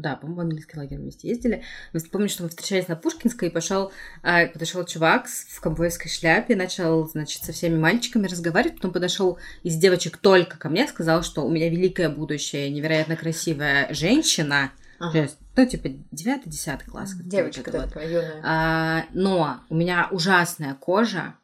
да, 0.01 0.15
по-моему, 0.15 0.41
в 0.41 0.43
английский 0.43 0.77
лагерь 0.77 0.97
вместе 0.97 1.29
ездили. 1.29 1.63
Помню, 2.11 2.29
что 2.29 2.43
мы 2.43 2.49
встречались 2.49 2.87
на 2.87 2.95
Пушкинской, 2.95 3.49
и 3.49 3.51
пошел, 3.51 3.91
а, 4.23 4.47
подошел 4.47 4.83
чувак 4.83 5.27
в 5.27 5.61
ковбойской 5.61 6.09
шляпе, 6.09 6.55
начал, 6.55 7.07
значит, 7.07 7.43
со 7.43 7.53
всеми 7.53 7.77
мальчиками 7.77 8.27
разговаривать, 8.27 8.75
потом 8.77 8.91
подошел 8.91 9.39
из 9.63 9.75
девочек 9.75 10.17
только 10.17 10.57
ко 10.57 10.69
мне, 10.69 10.87
сказал, 10.87 11.23
что 11.23 11.45
у 11.45 11.49
меня 11.49 11.69
великое 11.69 12.09
будущее, 12.09 12.69
невероятно 12.69 13.15
красивая 13.15 13.93
женщина. 13.93 14.71
Ага. 14.99 15.29
ну, 15.55 15.65
типа, 15.65 15.87
9-10 16.11 16.85
класс. 16.85 17.13
Девочка 17.15 17.71
вот. 17.71 17.85
такая 17.85 18.07
юная. 18.07 18.41
А, 18.43 19.05
но 19.13 19.61
у 19.69 19.75
меня 19.75 20.07
ужасная 20.11 20.75
кожа, 20.75 21.35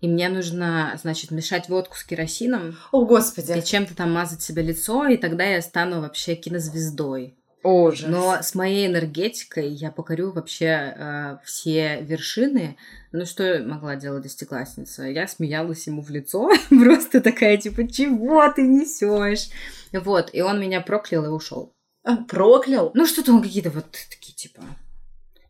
и 0.00 0.08
мне 0.08 0.28
нужно, 0.28 0.98
значит, 1.00 1.30
мешать 1.30 1.68
водку 1.68 1.96
с 1.96 2.04
керосином. 2.04 2.76
О, 2.92 3.04
Господи. 3.04 3.56
И 3.56 3.64
чем-то 3.64 3.94
там 3.94 4.12
мазать 4.12 4.42
себе 4.42 4.62
лицо, 4.62 5.06
и 5.06 5.16
тогда 5.16 5.44
я 5.44 5.60
стану 5.62 6.00
вообще 6.00 6.34
кинозвездой. 6.34 7.36
Ужас. 7.62 8.08
Но 8.08 8.38
с 8.40 8.54
моей 8.54 8.86
энергетикой 8.86 9.68
я 9.68 9.90
покорю 9.90 10.32
вообще 10.32 10.94
э, 10.96 11.38
все 11.44 12.00
вершины. 12.00 12.76
Ну, 13.12 13.26
что 13.26 13.62
могла 13.62 13.96
делать 13.96 14.24
десятиклассница? 14.24 15.04
Я 15.04 15.28
смеялась 15.28 15.86
ему 15.86 16.02
в 16.02 16.08
лицо, 16.08 16.50
просто 16.70 17.20
такая, 17.20 17.58
типа, 17.58 17.86
чего 17.86 18.50
ты 18.50 18.62
несешь? 18.62 19.50
Вот, 19.92 20.30
и 20.32 20.40
он 20.40 20.58
меня 20.58 20.80
проклял 20.80 21.26
и 21.26 21.28
ушел. 21.28 21.74
А, 22.02 22.16
проклял? 22.16 22.92
Ну, 22.94 23.06
что-то 23.06 23.32
он 23.32 23.42
какие-то 23.42 23.70
вот 23.70 23.90
такие, 24.08 24.34
типа, 24.34 24.62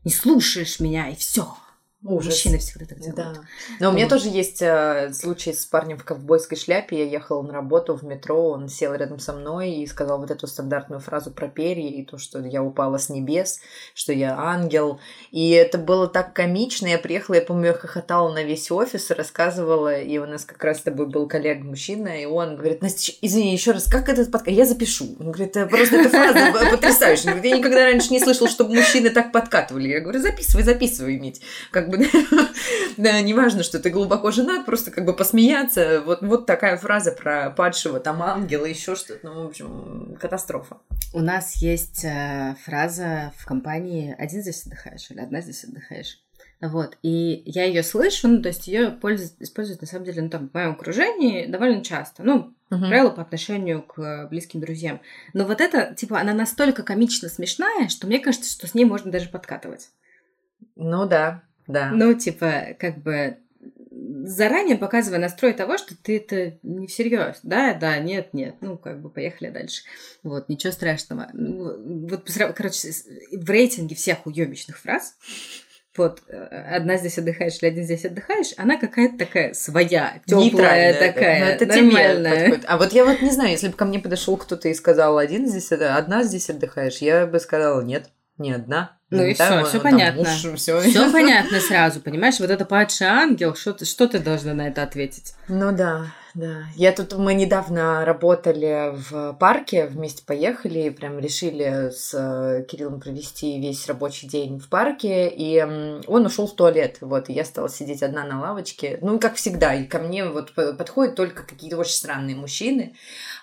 не 0.04 0.10
слушаешь 0.10 0.80
меня, 0.80 1.10
и 1.10 1.14
все. 1.14 1.56
Ужас. 2.02 2.32
Мужчины 2.32 2.56
всегда 2.58 2.86
так 2.86 2.98
делают. 2.98 3.16
Да. 3.16 3.34
Но 3.78 3.90
у 3.90 3.92
меня 3.92 4.08
тоже 4.08 4.28
есть 4.28 4.62
э, 4.62 5.12
случай 5.12 5.52
с 5.52 5.66
парнем 5.66 5.98
в 5.98 6.04
ковбойской 6.04 6.56
шляпе. 6.56 7.04
Я 7.04 7.04
ехала 7.04 7.42
на 7.42 7.52
работу 7.52 7.94
в 7.94 8.02
метро, 8.04 8.52
он 8.52 8.68
сел 8.68 8.94
рядом 8.94 9.18
со 9.18 9.34
мной 9.34 9.72
и 9.72 9.86
сказал 9.86 10.18
вот 10.18 10.30
эту 10.30 10.46
стандартную 10.46 11.00
фразу 11.00 11.30
про 11.30 11.48
перья 11.48 11.90
и 11.90 12.02
то, 12.02 12.16
что 12.16 12.38
я 12.40 12.62
упала 12.62 12.96
с 12.96 13.10
небес, 13.10 13.60
что 13.94 14.14
я 14.14 14.34
ангел. 14.38 14.98
И 15.30 15.50
это 15.50 15.76
было 15.76 16.08
так 16.08 16.32
комично. 16.32 16.86
Я 16.86 16.96
приехала, 16.96 17.34
я 17.34 17.42
помню, 17.42 17.66
я 17.66 17.72
хохотала 17.74 18.32
на 18.32 18.44
весь 18.44 18.70
офис 18.70 19.10
и 19.10 19.14
рассказывала. 19.14 20.00
И 20.00 20.16
у 20.16 20.24
нас 20.24 20.46
как 20.46 20.64
раз 20.64 20.78
с 20.78 20.82
тобой 20.82 21.06
был 21.06 21.28
коллега-мужчина, 21.28 22.22
и 22.22 22.24
он 22.24 22.56
говорит, 22.56 22.80
Настя, 22.80 23.12
извини, 23.20 23.52
еще 23.52 23.72
раз, 23.72 23.84
как 23.84 24.08
этот 24.08 24.32
подкаст? 24.32 24.56
Я 24.56 24.64
запишу. 24.64 25.16
Он 25.20 25.32
говорит, 25.32 25.52
просто 25.52 25.96
эта 25.96 26.08
фраза 26.08 26.70
потрясающая. 26.70 27.32
Он 27.32 27.32
говорит, 27.34 27.52
я 27.52 27.58
никогда 27.58 27.84
раньше 27.84 28.10
не 28.10 28.20
слышал, 28.20 28.48
чтобы 28.48 28.74
мужчины 28.74 29.10
так 29.10 29.32
подкатывали. 29.32 29.88
Я 29.88 30.00
говорю, 30.00 30.18
записывай, 30.18 30.62
записывай, 30.62 31.18
Мить. 31.18 31.42
Как 31.70 31.89
бы, 31.90 32.06
да, 32.96 33.20
неважно, 33.20 33.62
что 33.62 33.78
ты 33.78 33.90
глубоко 33.90 34.30
женат, 34.30 34.66
просто 34.66 34.90
как 34.90 35.04
бы 35.04 35.14
посмеяться. 35.14 36.02
Вот, 36.04 36.22
вот 36.22 36.46
такая 36.46 36.76
фраза 36.76 37.12
про 37.12 37.50
падшего 37.50 38.00
там 38.00 38.22
ангела, 38.22 38.64
еще 38.64 38.96
что-то, 38.96 39.28
ну, 39.28 39.42
в 39.44 39.46
общем, 39.48 40.16
катастрофа. 40.20 40.78
У 41.12 41.20
нас 41.20 41.56
есть 41.56 42.04
э, 42.04 42.56
фраза 42.64 43.32
в 43.36 43.46
компании 43.46 44.14
«один 44.18 44.42
здесь 44.42 44.64
отдыхаешь» 44.64 45.10
или 45.10 45.20
«одна 45.20 45.40
здесь 45.40 45.64
отдыхаешь». 45.64 46.18
Вот, 46.60 46.98
и 47.02 47.42
я 47.46 47.64
ее 47.64 47.82
слышу, 47.82 48.28
ну, 48.28 48.42
то 48.42 48.48
есть 48.48 48.66
ее 48.66 48.98
используют, 49.40 49.80
на 49.80 49.86
самом 49.86 50.04
деле, 50.04 50.20
ну, 50.22 50.28
там, 50.28 50.48
в 50.48 50.54
моем 50.54 50.72
окружении 50.72 51.46
довольно 51.46 51.82
часто. 51.82 52.22
Ну, 52.22 52.54
uh-huh. 52.70 52.88
правило, 52.88 53.10
по 53.10 53.22
отношению 53.22 53.82
к 53.82 54.28
близким 54.28 54.60
друзьям. 54.60 55.00
Но 55.32 55.46
вот 55.46 55.62
это, 55.62 55.94
типа, 55.94 56.20
она 56.20 56.34
настолько 56.34 56.82
комично 56.82 57.30
смешная, 57.30 57.88
что 57.88 58.06
мне 58.06 58.18
кажется, 58.18 58.52
что 58.52 58.66
с 58.66 58.74
ней 58.74 58.84
можно 58.84 59.10
даже 59.10 59.30
подкатывать. 59.30 59.88
Ну 60.76 61.06
да, 61.06 61.44
да. 61.70 61.90
Ну, 61.92 62.14
типа, 62.14 62.76
как 62.78 62.98
бы 62.98 63.38
заранее 63.90 64.76
показывая 64.76 65.18
настрой 65.18 65.52
того, 65.52 65.78
что 65.78 65.94
ты 65.96 66.18
это 66.18 66.58
не 66.62 66.86
всерьез. 66.86 67.40
Да, 67.42 67.74
да, 67.74 67.98
нет, 67.98 68.32
нет. 68.32 68.56
Ну, 68.60 68.78
как 68.78 69.00
бы 69.00 69.10
поехали 69.10 69.50
дальше. 69.50 69.82
Вот, 70.22 70.48
ничего 70.48 70.72
страшного. 70.72 71.28
Ну, 71.32 72.08
вот, 72.08 72.30
короче, 72.56 72.90
в 73.32 73.50
рейтинге 73.50 73.94
всех 73.94 74.26
уебищных 74.26 74.78
фраз 74.78 75.16
вот 75.96 76.22
э, 76.28 76.36
одна 76.76 76.96
здесь 76.96 77.18
отдыхаешь 77.18 77.58
или 77.60 77.68
один 77.68 77.84
здесь 77.84 78.04
отдыхаешь, 78.04 78.54
она 78.56 78.78
какая-то 78.78 79.18
такая 79.18 79.54
своя, 79.54 80.20
теплая 80.24 80.94
такая, 80.94 81.40
ну, 81.40 81.50
это 81.50 81.66
нормальная. 81.66 82.60
А 82.66 82.78
вот 82.78 82.92
я 82.92 83.04
вот 83.04 83.20
не 83.20 83.30
знаю, 83.30 83.50
если 83.50 83.68
бы 83.68 83.74
ко 83.74 83.84
мне 83.84 83.98
подошел 83.98 84.36
кто-то 84.36 84.68
и 84.68 84.74
сказал 84.74 85.18
один 85.18 85.46
здесь, 85.46 85.72
одна 85.72 86.22
здесь 86.22 86.48
отдыхаешь, 86.48 86.98
я 86.98 87.26
бы 87.26 87.40
сказала 87.40 87.82
нет, 87.82 88.08
не 88.40 88.52
одна, 88.52 88.98
ну 89.10 89.24
и 89.24 89.34
все, 89.34 89.64
все 89.64 89.80
понятно. 89.80 90.24
все. 90.24 90.56
все 90.56 90.78
понятно 91.12 91.58
сразу, 91.60 92.00
понимаешь? 92.00 92.38
Вот 92.38 92.48
это 92.48 92.64
падший 92.64 93.08
ангел, 93.08 93.56
что 93.56 93.72
ты, 93.72 93.84
что 93.84 94.06
ты 94.06 94.20
должна 94.20 94.54
на 94.54 94.68
это 94.68 94.84
ответить? 94.84 95.34
Ну 95.48 95.72
да, 95.72 96.06
да. 96.34 96.62
Я 96.76 96.92
тут, 96.92 97.14
мы 97.14 97.34
недавно 97.34 98.04
работали 98.04 98.92
в 98.94 99.32
парке, 99.32 99.86
вместе 99.86 100.22
поехали, 100.24 100.80
и 100.82 100.90
прям 100.90 101.18
решили 101.18 101.90
с 101.90 102.14
э, 102.14 102.64
Кириллом 102.68 103.00
провести 103.00 103.60
весь 103.60 103.88
рабочий 103.88 104.28
день 104.28 104.60
в 104.60 104.68
парке, 104.68 105.28
и 105.28 105.60
он 106.06 106.26
ушел 106.26 106.46
в 106.46 106.54
туалет, 106.54 106.98
вот, 107.00 107.28
и 107.30 107.32
я 107.32 107.44
стала 107.44 107.68
сидеть 107.68 108.04
одна 108.04 108.22
на 108.22 108.40
лавочке, 108.40 109.00
ну, 109.02 109.18
как 109.18 109.34
всегда, 109.34 109.74
и 109.74 109.86
ко 109.86 109.98
мне 109.98 110.24
вот 110.24 110.54
подходят 110.54 111.16
только 111.16 111.42
какие-то 111.42 111.78
очень 111.78 111.94
странные 111.94 112.36
мужчины, 112.36 112.94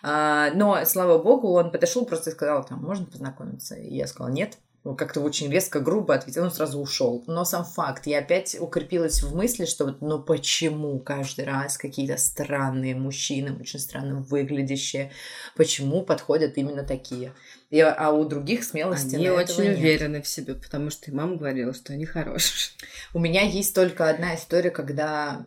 а, 0.02 0.52
но, 0.54 0.86
слава 0.86 1.22
богу, 1.22 1.52
он 1.52 1.72
подошел 1.72 2.06
просто 2.06 2.30
и 2.30 2.34
сказал, 2.34 2.64
там, 2.64 2.80
можно 2.82 3.06
познакомиться? 3.06 3.76
И 3.76 3.94
я 3.94 4.08
сказала, 4.08 4.32
нет, 4.32 4.58
как-то 4.96 5.22
очень 5.22 5.52
резко, 5.52 5.80
грубо 5.80 6.14
ответил, 6.16 6.44
он 6.44 6.52
сразу 6.52 6.80
ушел. 6.80 7.24
Но 7.28 7.46
сам 7.46 7.66
факт, 7.66 8.08
я 8.08 8.20
опять 8.20 8.58
укрепилась 8.60 9.22
в 9.22 9.36
мысли, 9.36 9.66
что 9.66 9.86
вот, 9.86 10.02
ну 10.02 10.20
почему 10.20 11.00
каждый 11.00 11.46
раз 11.46 11.78
какие-то 11.78 12.18
странные 12.18 12.96
мужчины, 12.96 13.58
очень 13.60 13.80
странно 13.80 14.22
выглядящие, 14.22 15.12
почему 15.56 16.04
подходят 16.04 16.58
именно 16.58 16.84
такие? 16.84 17.34
И, 17.70 17.80
а 17.82 18.12
у 18.12 18.24
других 18.24 18.64
смелости 18.64 19.16
Они 19.16 19.30
очень 19.30 19.64
нет. 19.64 19.78
уверены 19.78 20.22
в 20.22 20.28
себе, 20.28 20.56
потому 20.56 20.90
что 20.90 21.12
и 21.12 21.14
мама 21.14 21.36
говорила, 21.36 21.74
что 21.74 21.94
они 21.94 22.06
хорошие. 22.06 22.72
У 23.14 23.20
меня 23.20 23.42
есть 23.42 23.76
только 23.76 24.10
одна 24.10 24.36
история, 24.36 24.70
когда 24.70 25.46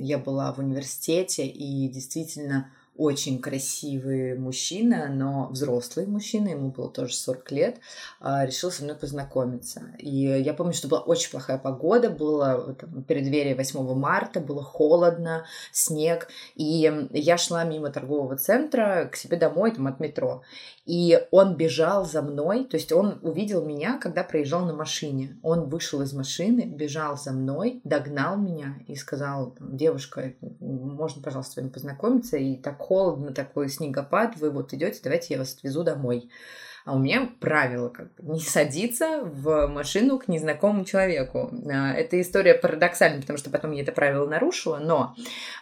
я 0.00 0.18
была 0.18 0.52
в 0.52 0.58
университете, 0.58 1.46
и 1.46 1.88
действительно 1.88 2.72
очень 2.98 3.40
красивый 3.40 4.36
мужчина, 4.36 5.08
но 5.08 5.48
взрослый 5.50 6.06
мужчина, 6.06 6.48
ему 6.48 6.70
было 6.70 6.90
тоже 6.90 7.14
40 7.14 7.52
лет, 7.52 7.76
а, 8.20 8.44
решил 8.44 8.72
со 8.72 8.82
мной 8.82 8.96
познакомиться. 8.96 9.82
И 9.98 10.24
я 10.24 10.52
помню, 10.52 10.74
что 10.74 10.88
была 10.88 11.00
очень 11.00 11.30
плохая 11.30 11.58
погода, 11.58 12.10
было 12.10 12.74
там, 12.74 13.04
преддверие 13.04 13.54
8 13.54 13.94
марта, 13.94 14.40
было 14.40 14.64
холодно, 14.64 15.46
снег, 15.72 16.28
и 16.56 16.92
я 17.12 17.38
шла 17.38 17.62
мимо 17.62 17.90
торгового 17.90 18.36
центра 18.36 19.08
к 19.10 19.16
себе 19.16 19.36
домой, 19.36 19.70
там, 19.70 19.86
от 19.86 20.00
метро. 20.00 20.42
И 20.84 21.20
он 21.30 21.54
бежал 21.56 22.04
за 22.04 22.22
мной, 22.22 22.64
то 22.64 22.76
есть 22.76 22.92
он 22.92 23.18
увидел 23.22 23.62
меня, 23.62 23.98
когда 23.98 24.24
проезжал 24.24 24.64
на 24.64 24.74
машине. 24.74 25.38
Он 25.42 25.68
вышел 25.68 26.00
из 26.00 26.14
машины, 26.14 26.62
бежал 26.62 27.16
за 27.16 27.32
мной, 27.32 27.82
догнал 27.84 28.38
меня 28.38 28.78
и 28.86 28.96
сказал, 28.96 29.54
девушка, 29.60 30.32
можно, 30.60 31.22
пожалуйста, 31.22 31.52
с 31.52 31.56
вами 31.56 31.68
познакомиться? 31.68 32.38
И 32.38 32.56
так 32.56 32.78
холодно, 32.88 33.32
такой 33.34 33.68
снегопад, 33.68 34.36
вы 34.36 34.50
вот 34.50 34.72
идете, 34.72 35.00
давайте 35.04 35.34
я 35.34 35.38
вас 35.38 35.54
отвезу 35.54 35.84
домой. 35.84 36.30
А 36.86 36.94
у 36.94 36.98
меня 36.98 37.28
правило 37.38 37.90
как 37.90 38.14
бы 38.14 38.32
не 38.32 38.40
садиться 38.40 39.20
в 39.22 39.66
машину 39.66 40.18
к 40.18 40.26
незнакомому 40.26 40.86
человеку. 40.86 41.50
А, 41.70 41.92
эта 41.92 42.18
история 42.18 42.54
парадоксальна, 42.54 43.20
потому 43.20 43.38
что 43.38 43.50
потом 43.50 43.72
я 43.72 43.82
это 43.82 43.92
правило 43.92 44.26
нарушила, 44.26 44.78
но 44.78 45.14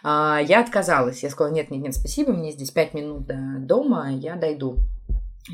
а, 0.03 0.39
я 0.41 0.61
отказалась. 0.61 1.23
Я 1.23 1.29
сказала, 1.29 1.53
нет, 1.53 1.69
нет, 1.69 1.81
нет, 1.81 1.95
спасибо, 1.95 2.31
мне 2.31 2.53
здесь 2.53 2.71
пять 2.71 2.93
минут 2.93 3.25
до 3.25 3.35
дома, 3.59 4.09
я 4.09 4.37
дойду. 4.37 4.77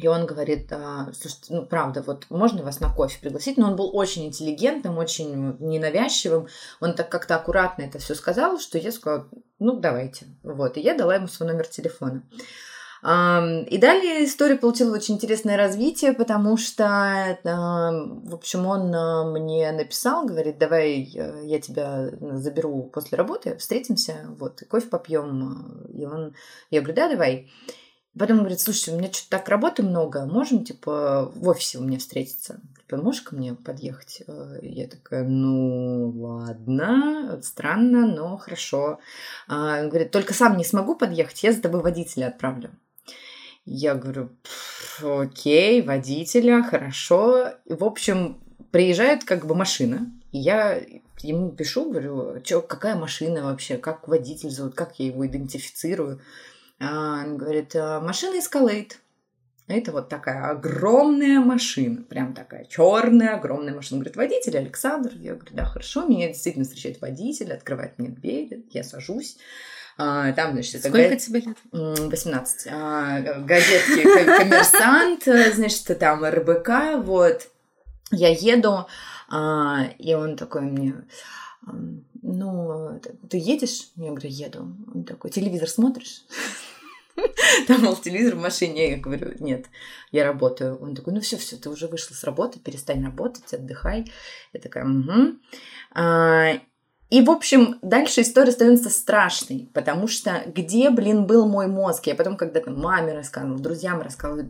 И 0.02 0.08
он 0.08 0.26
говорит, 0.26 0.72
слушайте, 1.14 1.54
ну 1.54 1.66
правда, 1.66 2.02
вот 2.02 2.26
можно 2.30 2.64
вас 2.64 2.80
на 2.80 2.92
кофе 2.94 3.20
пригласить? 3.22 3.58
Но 3.58 3.68
он 3.68 3.76
был 3.76 3.96
очень 3.96 4.26
интеллигентным, 4.26 4.98
очень 4.98 5.56
ненавязчивым. 5.60 6.48
Он 6.82 6.96
так 6.96 7.10
как-то 7.10 7.36
аккуратно 7.36 7.84
это 7.84 8.00
все 8.00 8.16
сказал, 8.16 8.60
что 8.60 8.78
я 8.78 8.92
сказала, 8.92 9.28
ну 9.60 9.80
давайте. 9.80 10.26
Вот, 10.42 10.78
и 10.78 10.82
я 10.82 10.96
дала 10.96 11.16
ему 11.16 11.28
свой 11.28 11.50
номер 11.50 11.68
телефона. 11.68 12.24
И 13.04 13.78
далее 13.80 14.24
история 14.24 14.56
получила 14.56 14.96
очень 14.96 15.16
интересное 15.16 15.58
развитие, 15.58 16.14
потому 16.14 16.56
что, 16.56 17.38
в 17.44 18.34
общем, 18.34 18.66
он 18.66 18.96
а, 18.96 19.26
мне 19.26 19.74
написал, 19.74 20.26
говорит, 20.26 20.58
давай 20.58 21.12
э, 21.14 21.42
я 21.44 21.60
тебя 21.60 22.12
заберу 22.22 22.84
после 22.94 23.18
работы, 23.18 23.58
встретимся, 23.58 24.26
вот, 24.40 24.64
кофе 24.70 24.88
попьем. 24.88 25.86
И 25.94 26.06
он, 26.06 26.34
я 26.72 26.80
говорю, 26.80 26.96
да, 26.96 27.10
давай. 27.10 27.52
Потом 28.18 28.40
говорит, 28.40 28.62
слушай, 28.62 28.94
у 28.94 28.98
меня 28.98 29.12
что-то 29.12 29.32
так 29.32 29.50
работы 29.50 29.82
много, 29.82 30.26
можем, 30.26 30.64
типа, 30.64 31.32
в 31.34 31.48
офисе 31.48 31.80
у 31.80 31.82
меня 31.82 31.98
встретиться? 31.98 32.60
Типа, 32.78 32.98
можешь 32.98 33.24
ко 33.24 33.36
мне 33.36 33.56
подъехать? 33.56 34.22
Э, 34.28 34.60
я 34.62 34.88
такая, 34.88 35.24
ну, 35.24 36.10
ладно, 36.16 37.40
странно, 37.42 38.06
но 38.06 38.38
хорошо. 38.38 39.00
А, 39.48 39.82
он 39.82 39.90
говорит, 39.90 40.12
только 40.12 40.36
сам 40.36 40.58
не 40.58 40.64
смогу 40.64 40.96
подъехать, 40.96 41.42
я 41.42 41.52
за 41.52 41.62
тобой 41.62 41.82
водителя 41.82 42.28
отправлю. 42.28 42.70
Я 43.66 43.96
говорю, 43.96 44.30
окей, 45.02 45.82
водителя, 45.82 46.62
хорошо. 46.62 47.54
В 47.66 47.84
общем, 47.84 48.38
приезжает 48.72 49.24
как 49.24 49.48
бы 49.48 49.56
машина, 49.56 50.12
и 50.32 50.38
я 50.38 50.80
ему 51.22 51.50
пишу, 51.50 51.90
говорю, 51.90 52.42
чё, 52.42 52.62
какая 52.62 52.96
машина 52.96 53.44
вообще, 53.44 53.78
как 53.78 54.08
водитель 54.08 54.50
зовут, 54.50 54.76
как 54.76 55.00
я 55.00 55.08
его 55.08 55.26
идентифицирую. 55.26 56.20
А, 56.80 57.24
он 57.24 57.38
говорит, 57.38 57.76
«А, 57.76 58.00
машина 58.00 58.40
Escalade. 58.40 58.94
Это 59.68 59.94
вот 59.94 60.10
такая 60.10 60.50
огромная 60.50 61.40
машина, 61.40 62.04
прям 62.04 62.34
такая 62.34 62.66
черная, 62.66 63.36
огромная 63.36 63.74
машина. 63.74 64.02
Говорит, 64.02 64.18
водитель 64.18 64.58
Александр. 64.58 65.12
Я 65.16 65.36
говорю, 65.36 65.56
да, 65.56 65.66
хорошо, 65.66 66.06
меня 66.06 66.28
действительно 66.28 66.66
встречает 66.66 67.00
водитель, 67.00 67.54
открывает 67.54 67.98
мне 67.98 68.10
дверь, 68.10 68.66
я 68.72 68.84
сажусь. 68.84 69.38
А, 69.98 70.34
там, 70.34 70.54
значит, 70.54 70.76
это 70.76 70.90
Сколько 70.90 71.10
га... 71.10 71.16
тебе 71.16 71.40
лет? 71.42 71.58
18. 71.72 72.68
А, 72.72 73.22
газетки 73.40 74.04
«Коммерсант», 74.04 75.24
значит, 75.24 75.98
там 76.00 76.26
РБК, 76.26 77.04
вот. 77.06 77.50
Я 78.12 78.30
еду, 78.30 78.86
а, 79.30 79.86
и 79.98 80.14
он 80.14 80.36
такой 80.36 80.62
мне, 80.62 80.96
ну, 82.24 83.00
ты 83.30 83.38
едешь? 83.38 83.90
Я 83.96 84.12
говорю, 84.12 84.30
еду. 84.30 84.76
Он 84.94 85.04
такой, 85.04 85.30
телевизор 85.30 85.70
смотришь? 85.70 86.24
Там, 87.68 87.82
мол, 87.82 87.96
телевизор 87.96 88.36
в 88.36 88.42
машине. 88.42 88.92
Я 88.92 88.98
говорю, 88.98 89.34
нет, 89.40 89.66
я 90.12 90.24
работаю. 90.24 90.78
Он 90.82 90.96
такой, 90.96 91.14
ну 91.14 91.22
все, 91.22 91.38
все, 91.38 91.58
ты 91.58 91.70
уже 91.70 91.88
вышла 91.88 92.16
с 92.16 92.24
работы, 92.24 92.60
перестань 92.60 93.04
работать, 93.04 93.54
отдыхай. 93.54 94.12
Я 94.54 94.60
такая, 94.60 94.86
угу. 94.86 95.38
И, 97.14 97.22
в 97.22 97.30
общем, 97.30 97.78
дальше 97.84 98.22
история 98.22 98.52
становится 98.52 98.90
страшной, 98.90 99.70
потому 99.72 100.08
что 100.08 100.42
где, 100.48 100.90
блин, 100.90 101.28
был 101.28 101.48
мой 101.48 101.68
мозг? 101.68 102.08
Я 102.08 102.16
потом 102.16 102.36
когда-то 102.36 102.72
маме 102.72 103.14
рассказывала, 103.14 103.60
друзьям 103.60 104.02
рассказывала, 104.02 104.50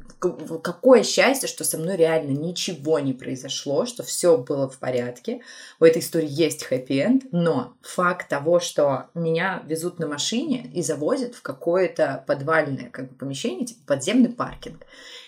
какое 0.61 1.03
счастье, 1.03 1.49
что 1.49 1.65
со 1.65 1.77
мной 1.77 1.97
реально 1.97 2.31
ничего 2.31 2.99
не 2.99 3.11
произошло, 3.11 3.85
что 3.85 4.03
все 4.03 4.37
было 4.37 4.69
в 4.69 4.77
порядке. 4.77 5.41
У 5.81 5.83
этой 5.83 6.01
истории 6.01 6.29
есть 6.29 6.63
хэппи-энд, 6.63 7.23
но 7.33 7.73
факт 7.81 8.29
того, 8.29 8.61
что 8.61 9.07
меня 9.13 9.61
везут 9.67 9.99
на 9.99 10.07
машине 10.07 10.71
и 10.73 10.81
завозят 10.81 11.35
в 11.35 11.41
какое-то 11.41 12.23
подвальное 12.27 12.89
как 12.91 13.09
бы, 13.09 13.15
помещение, 13.15 13.65
типа 13.65 13.81
подземный 13.87 14.29
паркинг. 14.29 14.85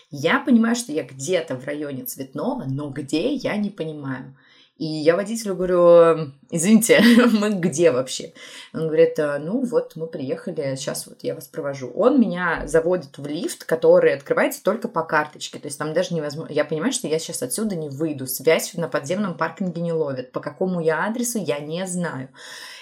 Я 0.09 0.39
понимаю, 0.39 0.77
что 0.77 0.93
я 0.93 1.03
где-то 1.03 1.57
в 1.57 1.65
районе 1.65 2.05
Цветного, 2.05 2.63
но 2.65 2.91
где, 2.91 3.33
я 3.33 3.57
не 3.57 3.71
понимаю. 3.71 4.37
И 4.77 4.85
я 4.85 5.15
водителю 5.15 5.55
говорю, 5.55 6.33
извините, 6.49 7.01
мы 7.31 7.51
где 7.51 7.91
вообще? 7.91 8.33
Он 8.73 8.87
говорит, 8.87 9.17
«А, 9.19 9.39
ну 9.39 9.63
вот 9.63 9.95
мы 9.95 10.05
приехали, 10.05 10.75
сейчас 10.75 11.07
вот 11.07 11.19
я 11.21 11.33
вас 11.33 11.47
провожу. 11.47 11.89
Он 11.95 12.19
меня 12.19 12.63
заводит 12.67 13.17
в 13.17 13.25
лифт, 13.25 13.63
который 13.63 14.13
открывается 14.13 14.61
только 14.61 14.89
по 14.89 15.03
карточке, 15.03 15.59
то 15.59 15.67
есть 15.67 15.79
там 15.79 15.93
даже 15.93 16.13
невозможно. 16.13 16.51
Я 16.51 16.65
понимаю, 16.65 16.91
что 16.91 17.07
я 17.07 17.19
сейчас 17.19 17.41
отсюда 17.41 17.77
не 17.77 17.87
выйду, 17.87 18.27
связь 18.27 18.73
на 18.73 18.89
подземном 18.89 19.37
паркинге 19.37 19.81
не 19.81 19.93
ловит. 19.93 20.33
По 20.33 20.41
какому 20.41 20.81
я 20.81 21.05
адресу, 21.05 21.39
я 21.39 21.59
не 21.59 21.87
знаю. 21.87 22.27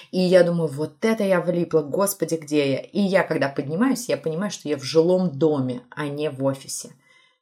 И 0.09 0.19
я 0.19 0.43
думаю, 0.43 0.69
вот 0.69 1.05
это 1.05 1.23
я 1.23 1.41
влипла, 1.41 1.81
господи, 1.81 2.35
где 2.35 2.71
я? 2.71 2.79
И 2.79 3.01
я, 3.01 3.21
когда 3.21 3.49
поднимаюсь, 3.49 4.09
я 4.09 4.17
понимаю, 4.17 4.49
что 4.49 4.67
я 4.67 4.77
в 4.77 4.83
жилом 4.83 5.29
доме, 5.29 5.83
а 5.91 6.07
не 6.07 6.31
в 6.31 6.43
офисе. 6.43 6.95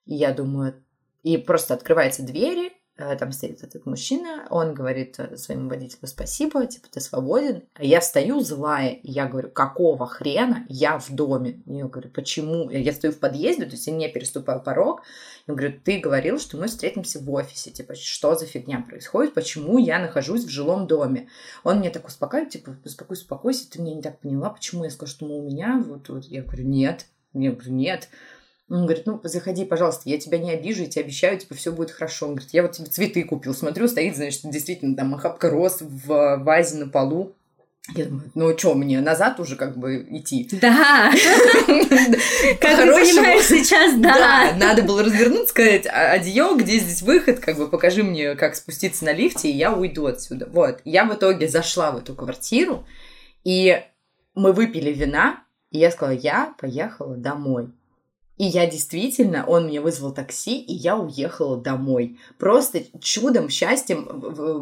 И 0.05 0.15
я 0.15 0.33
думаю, 0.33 0.75
и 1.23 1.37
просто 1.37 1.73
открываются 1.73 2.23
двери, 2.23 2.71
Э, 2.71 2.80
там 3.19 3.31
стоит 3.31 3.63
этот 3.63 3.85
мужчина, 3.85 4.47
он 4.49 4.73
говорит 4.73 5.19
э, 5.19 5.37
своему 5.37 5.69
водителю 5.69 6.07
спасибо, 6.07 6.65
типа 6.65 6.87
ты 6.91 6.99
свободен, 6.99 7.63
а 7.75 7.83
я 7.83 8.01
стою 8.01 8.39
злая, 8.41 8.91
и 8.91 9.11
я 9.11 9.27
говорю, 9.27 9.49
какого 9.49 10.07
хрена? 10.07 10.65
Я 10.69 10.99
в 10.99 11.09
доме? 11.09 11.61
И 11.65 11.75
я 11.75 11.85
говорю, 11.85 12.09
почему? 12.09 12.69
Я 12.69 12.93
стою 12.93 13.13
в 13.13 13.19
подъезде, 13.19 13.65
то 13.65 13.71
есть 13.71 13.87
я 13.87 13.93
не 13.93 14.07
переступаю 14.09 14.61
порог, 14.61 15.03
я 15.47 15.53
говорю, 15.53 15.79
ты 15.83 15.99
говорил, 15.99 16.39
что 16.39 16.57
мы 16.57 16.67
встретимся 16.67 17.19
в 17.19 17.31
офисе, 17.31 17.71
типа, 17.71 17.95
что 17.95 18.35
за 18.35 18.45
фигня 18.45 18.85
происходит, 18.87 19.33
почему 19.33 19.77
я 19.77 19.99
нахожусь 19.99 20.45
в 20.45 20.49
жилом 20.49 20.87
доме? 20.87 21.29
Он 21.63 21.79
мне 21.79 21.89
так 21.89 22.07
успокаивает, 22.07 22.51
типа, 22.53 22.77
успокойся, 22.85 23.23
успокойся, 23.23 23.69
ты 23.69 23.81
меня 23.81 23.95
не 23.95 24.01
так 24.01 24.19
поняла, 24.19 24.49
почему 24.49 24.83
я 24.83 24.89
сказала, 24.89 25.15
что 25.15 25.25
мы 25.25 25.39
у 25.39 25.43
меня, 25.43 25.83
вот, 25.85 26.09
вот, 26.09 26.25
я 26.25 26.41
говорю, 26.43 26.65
нет, 26.65 27.05
я 27.33 27.51
говорю, 27.51 27.71
нет, 27.71 28.09
он 28.71 28.85
говорит, 28.85 29.05
ну, 29.05 29.19
заходи, 29.23 29.65
пожалуйста, 29.65 30.03
я 30.05 30.17
тебя 30.17 30.37
не 30.37 30.51
обижу, 30.51 30.83
я 30.83 30.89
тебе 30.89 31.03
обещаю, 31.03 31.37
типа, 31.37 31.55
все 31.55 31.71
будет 31.71 31.91
хорошо. 31.91 32.27
Он 32.27 32.35
говорит, 32.35 32.53
я 32.53 32.61
вот 32.61 32.71
тебе 32.71 32.87
цветы 32.87 33.23
купил. 33.23 33.53
Смотрю, 33.53 33.87
стоит, 33.87 34.15
значит, 34.15 34.49
действительно, 34.49 34.95
там 34.95 35.13
охапка 35.13 35.49
роз 35.49 35.81
в 35.81 36.37
вазе 36.37 36.77
на 36.77 36.87
полу. 36.87 37.35
Я 37.95 38.05
думаю, 38.05 38.31
ну 38.35 38.57
что, 38.57 38.75
мне 38.75 39.01
назад 39.01 39.39
уже 39.39 39.57
как 39.57 39.75
бы 39.75 40.07
идти? 40.11 40.47
Да! 40.61 41.11
Как 41.11 42.77
ты 42.77 42.85
понимаешь 42.85 43.45
сейчас, 43.45 43.95
да. 43.99 44.53
Надо 44.55 44.83
было 44.83 45.03
развернуться, 45.03 45.49
сказать, 45.49 45.87
«А, 45.87 46.13
адьё, 46.13 46.55
где 46.55 46.77
здесь 46.77 47.01
выход, 47.01 47.39
как 47.39 47.57
бы 47.57 47.67
покажи 47.67 48.03
мне, 48.03 48.35
как 48.35 48.55
спуститься 48.55 49.03
на 49.03 49.11
лифте, 49.11 49.49
и 49.49 49.57
я 49.57 49.73
уйду 49.73 50.05
отсюда. 50.05 50.47
Вот. 50.49 50.79
Я 50.85 51.05
в 51.05 51.13
итоге 51.13 51.49
зашла 51.49 51.91
в 51.91 51.97
эту 51.97 52.13
квартиру, 52.13 52.85
и 53.43 53.83
мы 54.35 54.53
выпили 54.53 54.93
вина, 54.93 55.43
и 55.71 55.79
я 55.79 55.91
сказала, 55.91 56.15
я 56.15 56.53
поехала 56.57 57.17
домой. 57.17 57.71
И 58.41 58.45
я 58.45 58.65
действительно, 58.65 59.45
он 59.45 59.65
мне 59.65 59.79
вызвал 59.79 60.11
такси, 60.11 60.59
и 60.59 60.73
я 60.73 60.97
уехала 60.97 61.57
домой. 61.57 62.17
Просто 62.39 62.81
чудом, 62.99 63.49
счастьем, 63.49 64.09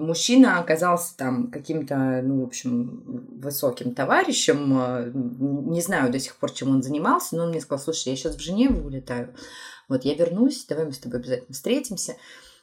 мужчина 0.06 0.60
оказался 0.60 1.16
там 1.16 1.50
каким-то, 1.50 2.22
ну, 2.22 2.42
в 2.42 2.48
общем, 2.48 3.02
высоким 3.42 3.96
товарищем. 3.96 4.78
Э, 4.78 5.12
не 5.14 5.80
знаю 5.80 6.12
до 6.12 6.20
сих 6.20 6.36
пор, 6.36 6.52
чем 6.52 6.72
он 6.72 6.84
занимался, 6.84 7.38
но 7.38 7.44
он 7.44 7.52
мне 7.52 7.62
сказал, 7.62 7.82
слушай, 7.82 8.10
я 8.10 8.18
сейчас 8.18 8.36
в 8.36 8.42
Женеву 8.42 8.86
улетаю. 8.86 9.34
Вот 9.88 10.04
я 10.04 10.14
вернусь, 10.14 10.66
давай 10.68 10.84
мы 10.84 10.92
с 10.92 11.00
тобой 11.00 11.22
обязательно 11.22 11.54
встретимся. 11.54 12.18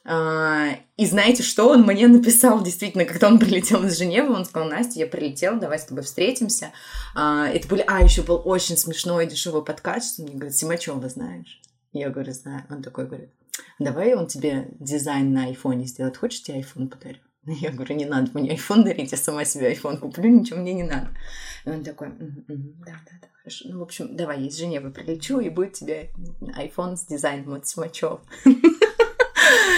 А, 0.09 0.69
и 0.95 1.05
знаете, 1.05 1.43
что 1.43 1.67
он 1.67 1.81
мне 1.81 2.07
написал 2.07 2.63
действительно, 2.63 3.03
когда 3.03 3.27
он 3.27 3.39
прилетел 3.39 3.83
из 3.83 3.97
Женевы, 3.97 4.33
он 4.33 4.45
сказал, 4.45 4.69
Настя, 4.69 4.99
я 4.99 5.07
прилетел, 5.07 5.59
давай 5.59 5.79
с 5.79 5.83
тобой 5.83 6.03
встретимся. 6.03 6.71
А, 7.13 7.49
это 7.49 7.67
были, 7.67 7.83
а, 7.85 8.01
еще 8.01 8.21
был 8.21 8.41
очень 8.45 8.77
смешной 8.77 9.27
дешевый 9.27 9.65
подкаст, 9.65 10.19
он 10.19 10.27
мне 10.27 10.35
говорит, 10.35 10.55
Симачева 10.55 11.09
знаешь? 11.09 11.61
Я 11.91 12.09
говорю, 12.09 12.31
знаю. 12.31 12.63
Он 12.69 12.81
такой 12.81 13.05
говорит, 13.05 13.31
давай 13.79 14.13
он 14.15 14.27
тебе 14.27 14.69
дизайн 14.79 15.33
на 15.33 15.45
айфоне 15.45 15.85
сделает, 15.87 16.15
хочешь, 16.15 16.41
тебе 16.41 16.59
айфон 16.59 16.87
подарю? 16.87 17.19
Я 17.45 17.71
говорю, 17.71 17.95
не 17.95 18.05
надо 18.05 18.31
мне 18.33 18.51
айфон 18.51 18.85
дарить, 18.85 19.11
я 19.11 19.17
сама 19.17 19.45
себе 19.45 19.67
айфон 19.67 19.97
куплю, 19.97 20.29
ничего 20.29 20.59
мне 20.59 20.73
не 20.73 20.83
надо. 20.83 21.09
И 21.65 21.69
он 21.69 21.83
такой, 21.83 22.09
да, 22.09 22.93
да, 23.05 23.11
да, 23.21 23.27
хорошо. 23.41 23.65
Ну, 23.69 23.79
в 23.79 23.83
общем, 23.83 24.15
давай, 24.15 24.41
я 24.41 24.47
из 24.47 24.57
Женевы 24.57 24.91
прилечу, 24.91 25.39
и 25.39 25.49
будет 25.49 25.73
тебе 25.73 26.11
айфон 26.55 26.97
с 26.97 27.05
дизайном 27.05 27.53
от 27.53 27.67
Симачева. 27.67 28.21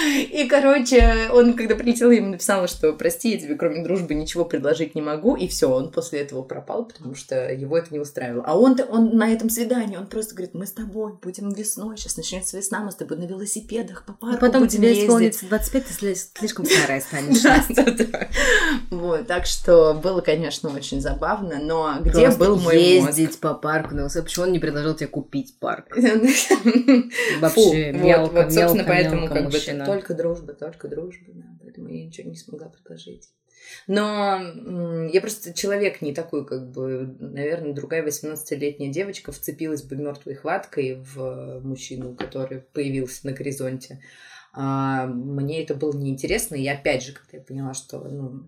И, 0.05 0.47
короче, 0.49 1.29
он, 1.31 1.53
когда 1.53 1.75
прилетел, 1.75 2.11
я 2.11 2.17
ему 2.17 2.29
написала, 2.29 2.67
что 2.67 2.93
прости, 2.93 3.31
я 3.31 3.37
тебе 3.39 3.55
кроме 3.55 3.83
дружбы 3.83 4.13
ничего 4.13 4.45
предложить 4.45 4.95
не 4.95 5.01
могу. 5.01 5.35
И 5.35 5.47
все, 5.47 5.69
он 5.69 5.91
после 5.91 6.19
этого 6.19 6.41
пропал, 6.41 6.85
потому 6.85 7.15
что 7.15 7.51
его 7.51 7.77
это 7.77 7.87
не 7.91 7.99
устраивало. 7.99 8.43
А 8.45 8.57
он-то, 8.57 8.85
он 8.85 9.15
на 9.17 9.31
этом 9.31 9.49
свидании, 9.49 9.97
он 9.97 10.07
просто 10.07 10.35
говорит, 10.35 10.53
мы 10.53 10.65
с 10.65 10.71
тобой 10.71 11.13
будем 11.21 11.51
весной, 11.51 11.97
сейчас 11.97 12.17
начнется 12.17 12.57
весна, 12.57 12.79
мы 12.79 12.91
с 12.91 12.95
тобой 12.95 13.17
на 13.17 13.23
велосипедах 13.23 14.05
по 14.05 14.13
парку 14.13 14.37
а 14.37 14.39
потом 14.39 14.63
будем 14.63 14.77
тебе 14.77 15.03
исполнится 15.03 15.45
25, 15.45 15.85
ты 15.85 16.15
слишком 16.15 16.65
старая 16.65 17.01
станешь. 17.01 17.39
Да, 17.49 17.63
да, 17.69 17.91
да. 17.91 18.27
Вот, 18.89 19.27
так 19.27 19.45
что 19.45 19.93
было, 19.93 20.21
конечно, 20.21 20.69
очень 20.69 21.01
забавно, 21.01 21.59
но 21.61 21.97
где 22.01 22.29
был 22.29 22.57
мой 22.59 22.81
ездить 22.81 23.39
по 23.39 23.53
парку 23.53 23.95
на 23.95 23.99
велосипеде, 23.99 24.25
почему 24.25 24.45
он 24.45 24.51
не 24.51 24.59
предложил 24.59 24.93
тебе 24.93 25.07
купить 25.07 25.55
парк? 25.59 25.95
Вообще, 27.39 27.91
мелко, 27.91 28.43
вот, 28.43 28.53
собственно, 28.53 28.83
поэтому 28.83 29.27
как 29.27 29.49
бы 29.49 29.59
только 29.93 30.13
дружба, 30.13 30.53
только 30.53 30.87
дружба, 30.87 31.31
да, 31.33 31.45
поэтому 31.61 31.89
я 31.89 32.05
ничего 32.05 32.29
не 32.29 32.35
смогла 32.35 32.69
предложить. 32.69 33.29
Но 33.87 34.39
я 35.11 35.21
просто 35.21 35.53
человек 35.53 36.01
не 36.01 36.13
такой, 36.13 36.45
как 36.45 36.71
бы, 36.71 37.15
наверное, 37.19 37.73
другая 37.73 38.05
18-летняя 38.05 38.91
девочка 38.91 39.31
вцепилась 39.31 39.83
бы 39.83 39.95
мертвой 39.95 40.35
хваткой 40.35 40.95
в 40.95 41.59
мужчину, 41.61 42.15
который 42.15 42.61
появился 42.61 43.27
на 43.27 43.33
горизонте. 43.33 44.01
А 44.53 45.05
мне 45.05 45.63
это 45.63 45.75
было 45.75 45.95
неинтересно, 45.95 46.55
и 46.55 46.67
опять 46.67 47.03
же, 47.03 47.13
когда 47.13 47.37
я 47.37 47.43
поняла, 47.43 47.73
что, 47.73 47.99
ну, 47.99 48.47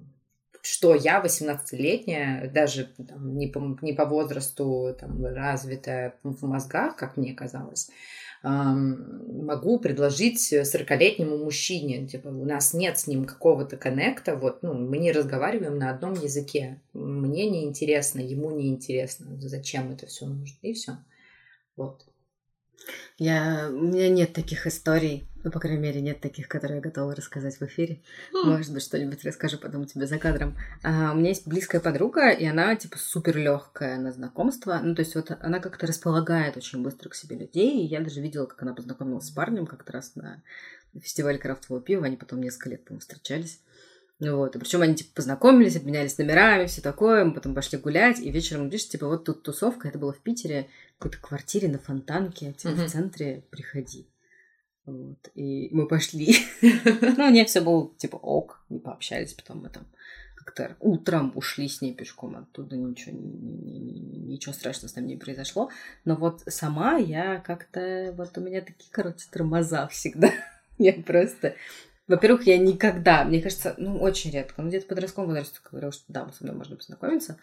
что 0.62 0.96
я 0.96 1.24
18-летняя, 1.24 2.50
даже 2.50 2.86
там, 3.08 3.38
не, 3.38 3.48
по, 3.48 3.78
не 3.82 3.94
по 3.94 4.06
возрасту 4.06 4.96
там, 5.00 5.24
развитая 5.26 6.16
в 6.24 6.46
мозгах, 6.46 6.96
как 6.96 7.18
мне 7.18 7.34
казалось, 7.34 7.90
могу 8.44 9.80
предложить 9.80 10.52
40-летнему 10.52 11.38
мужчине. 11.38 12.08
Типа, 12.08 12.30
у 12.30 12.46
нас 12.46 12.74
нет 12.74 12.98
с 12.98 13.08
ним 13.08 13.26
какого-то 13.26 13.78
коннекта, 13.78 14.36
вот, 14.36 14.64
ну, 14.64 14.74
мы 14.74 14.98
не 14.98 15.12
разговариваем 15.12 15.78
на 15.78 15.92
одном 15.92 16.14
языке. 16.14 16.82
Мне 16.94 17.50
не 17.50 17.66
интересно, 17.66 18.20
ему 18.20 18.52
не 18.52 18.70
интересно, 18.70 19.40
зачем 19.40 19.92
это 19.92 20.08
все 20.08 20.26
нужно, 20.26 20.58
и 20.62 20.74
все. 20.74 20.98
Вот. 21.76 22.06
Я... 23.18 23.70
У 23.72 23.80
меня 23.80 24.10
нет 24.10 24.34
таких 24.34 24.66
историй. 24.66 25.28
Ну, 25.44 25.52
по 25.52 25.60
крайней 25.60 25.82
мере, 25.82 26.02
нет 26.02 26.22
таких, 26.22 26.48
которые 26.48 26.78
я 26.78 26.82
готова 26.82 27.16
рассказать 27.16 27.60
в 27.60 27.64
эфире. 27.64 28.02
Может 28.32 28.74
быть, 28.74 28.84
что-нибудь 28.84 29.24
расскажу 29.24 29.58
потом 29.58 29.86
тебе 29.86 30.06
за 30.06 30.18
кадром. 30.18 30.58
А, 30.84 31.12
у 31.14 31.16
меня 31.16 31.30
есть 31.30 31.48
близкая 31.48 31.82
подруга, 31.82 32.30
и 32.30 32.46
она, 32.46 32.76
типа, 32.76 32.98
супер 32.98 33.38
легкая 33.38 33.98
на 33.98 34.12
знакомство. 34.12 34.80
Ну, 34.84 34.94
то 34.96 35.02
есть, 35.02 35.16
вот 35.16 35.32
она 35.40 35.60
как-то 35.60 35.88
располагает 35.88 36.58
очень 36.58 36.84
быстро 36.84 37.10
к 37.10 37.16
себе 37.16 37.38
людей. 37.38 37.84
И 37.84 37.88
я 37.88 38.02
даже 38.02 38.22
видела, 38.22 38.46
как 38.46 38.62
она 38.62 38.74
познакомилась 38.74 39.26
с 39.26 39.32
парнем 39.32 39.66
как-то 39.66 39.94
раз 39.94 40.16
на 40.16 40.44
фестивале 41.00 41.38
крафтового 41.38 41.84
пива. 41.84 42.06
Они 42.06 42.18
потом 42.18 42.42
несколько 42.42 42.70
лет, 42.70 42.86
по-моему, 42.86 43.02
встречались. 43.02 43.62
Вот. 44.22 44.56
И 44.56 44.60
причем 44.60 44.84
они 44.84 44.96
типа 44.96 45.10
познакомились, 45.16 45.76
обменялись 45.76 46.18
номерами, 46.20 46.68
все 46.68 46.82
такое. 46.82 47.26
Мы 47.26 47.34
потом 47.34 47.56
пошли 47.56 47.80
гулять, 47.80 48.20
и 48.20 48.32
вечером 48.32 48.66
видишь, 48.66 48.88
типа, 48.88 49.08
вот 49.08 49.26
тут 49.26 49.42
тусовка, 49.42 49.88
это 49.88 49.98
было 49.98 50.14
в 50.14 50.20
Питере, 50.20 50.70
в 50.96 51.00
какой-то 51.00 51.18
квартире 51.18 51.68
на 51.70 51.80
Фонтанке, 51.80 52.54
типа, 52.54 52.74
mm-hmm. 52.74 52.86
в 52.86 52.92
центре, 52.92 53.44
приходи. 53.50 54.08
Вот. 54.86 55.30
И 55.36 55.70
мы 55.72 55.88
пошли. 55.88 56.36
ну, 56.62 57.26
у 57.26 57.30
нее 57.30 57.46
все 57.46 57.62
было 57.62 57.92
типа 57.98 58.16
ок, 58.16 58.64
не 58.70 58.80
пообщались, 58.80 59.34
потом 59.34 59.62
мы 59.62 59.70
там 59.70 59.88
как-то 60.36 60.76
утром 60.80 61.32
ушли 61.36 61.68
с 61.68 61.82
ней 61.82 61.94
пешком 61.94 62.36
оттуда, 62.36 62.76
ничего, 62.76 63.16
ничего 63.16 64.54
страшного 64.54 64.90
с 64.92 64.96
нами 64.96 65.08
не 65.08 65.18
произошло. 65.18 65.70
Но 66.04 66.16
вот 66.16 66.42
сама 66.48 66.98
я 66.98 67.40
как-то, 67.40 68.14
вот 68.18 68.38
у 68.38 68.42
меня 68.42 68.62
такие, 68.62 68.90
короче, 68.92 69.28
тормоза 69.32 69.88
всегда. 69.88 70.32
я 70.78 70.94
просто 70.94 71.56
во-первых, 72.12 72.46
я 72.46 72.58
никогда, 72.58 73.24
мне 73.24 73.42
кажется, 73.42 73.74
ну, 73.78 73.98
очень 74.02 74.32
редко, 74.32 74.62
ну, 74.62 74.68
где-то 74.68 74.86
в 74.86 74.90
подростковом 74.90 75.30
возрасте 75.30 75.60
говорила, 75.64 75.94
что 75.94 76.04
да, 76.10 76.30
со 76.34 76.44
мной 76.44 76.58
можно 76.58 76.76
познакомиться. 76.76 77.38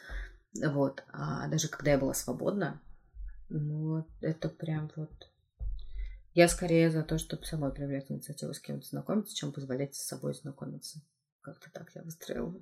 Вот. 0.54 1.04
А 1.10 1.48
даже 1.48 1.68
когда 1.68 1.92
я 1.92 1.98
была 1.98 2.12
свободна, 2.12 2.78
ну, 3.48 4.04
это 4.20 4.50
прям 4.50 4.90
вот... 4.94 5.30
Я 6.38 6.46
скорее 6.46 6.88
за 6.88 7.02
то, 7.02 7.18
чтобы 7.18 7.44
самой 7.44 7.72
проявлять 7.72 8.12
инициативу 8.12 8.54
с 8.54 8.60
кем-то 8.60 8.86
знакомиться, 8.86 9.34
чем 9.34 9.50
позволять 9.52 9.96
с 9.96 10.06
собой 10.06 10.34
знакомиться. 10.34 11.00
Как-то 11.40 11.68
так 11.72 11.90
я 11.96 12.02
выстроила. 12.04 12.54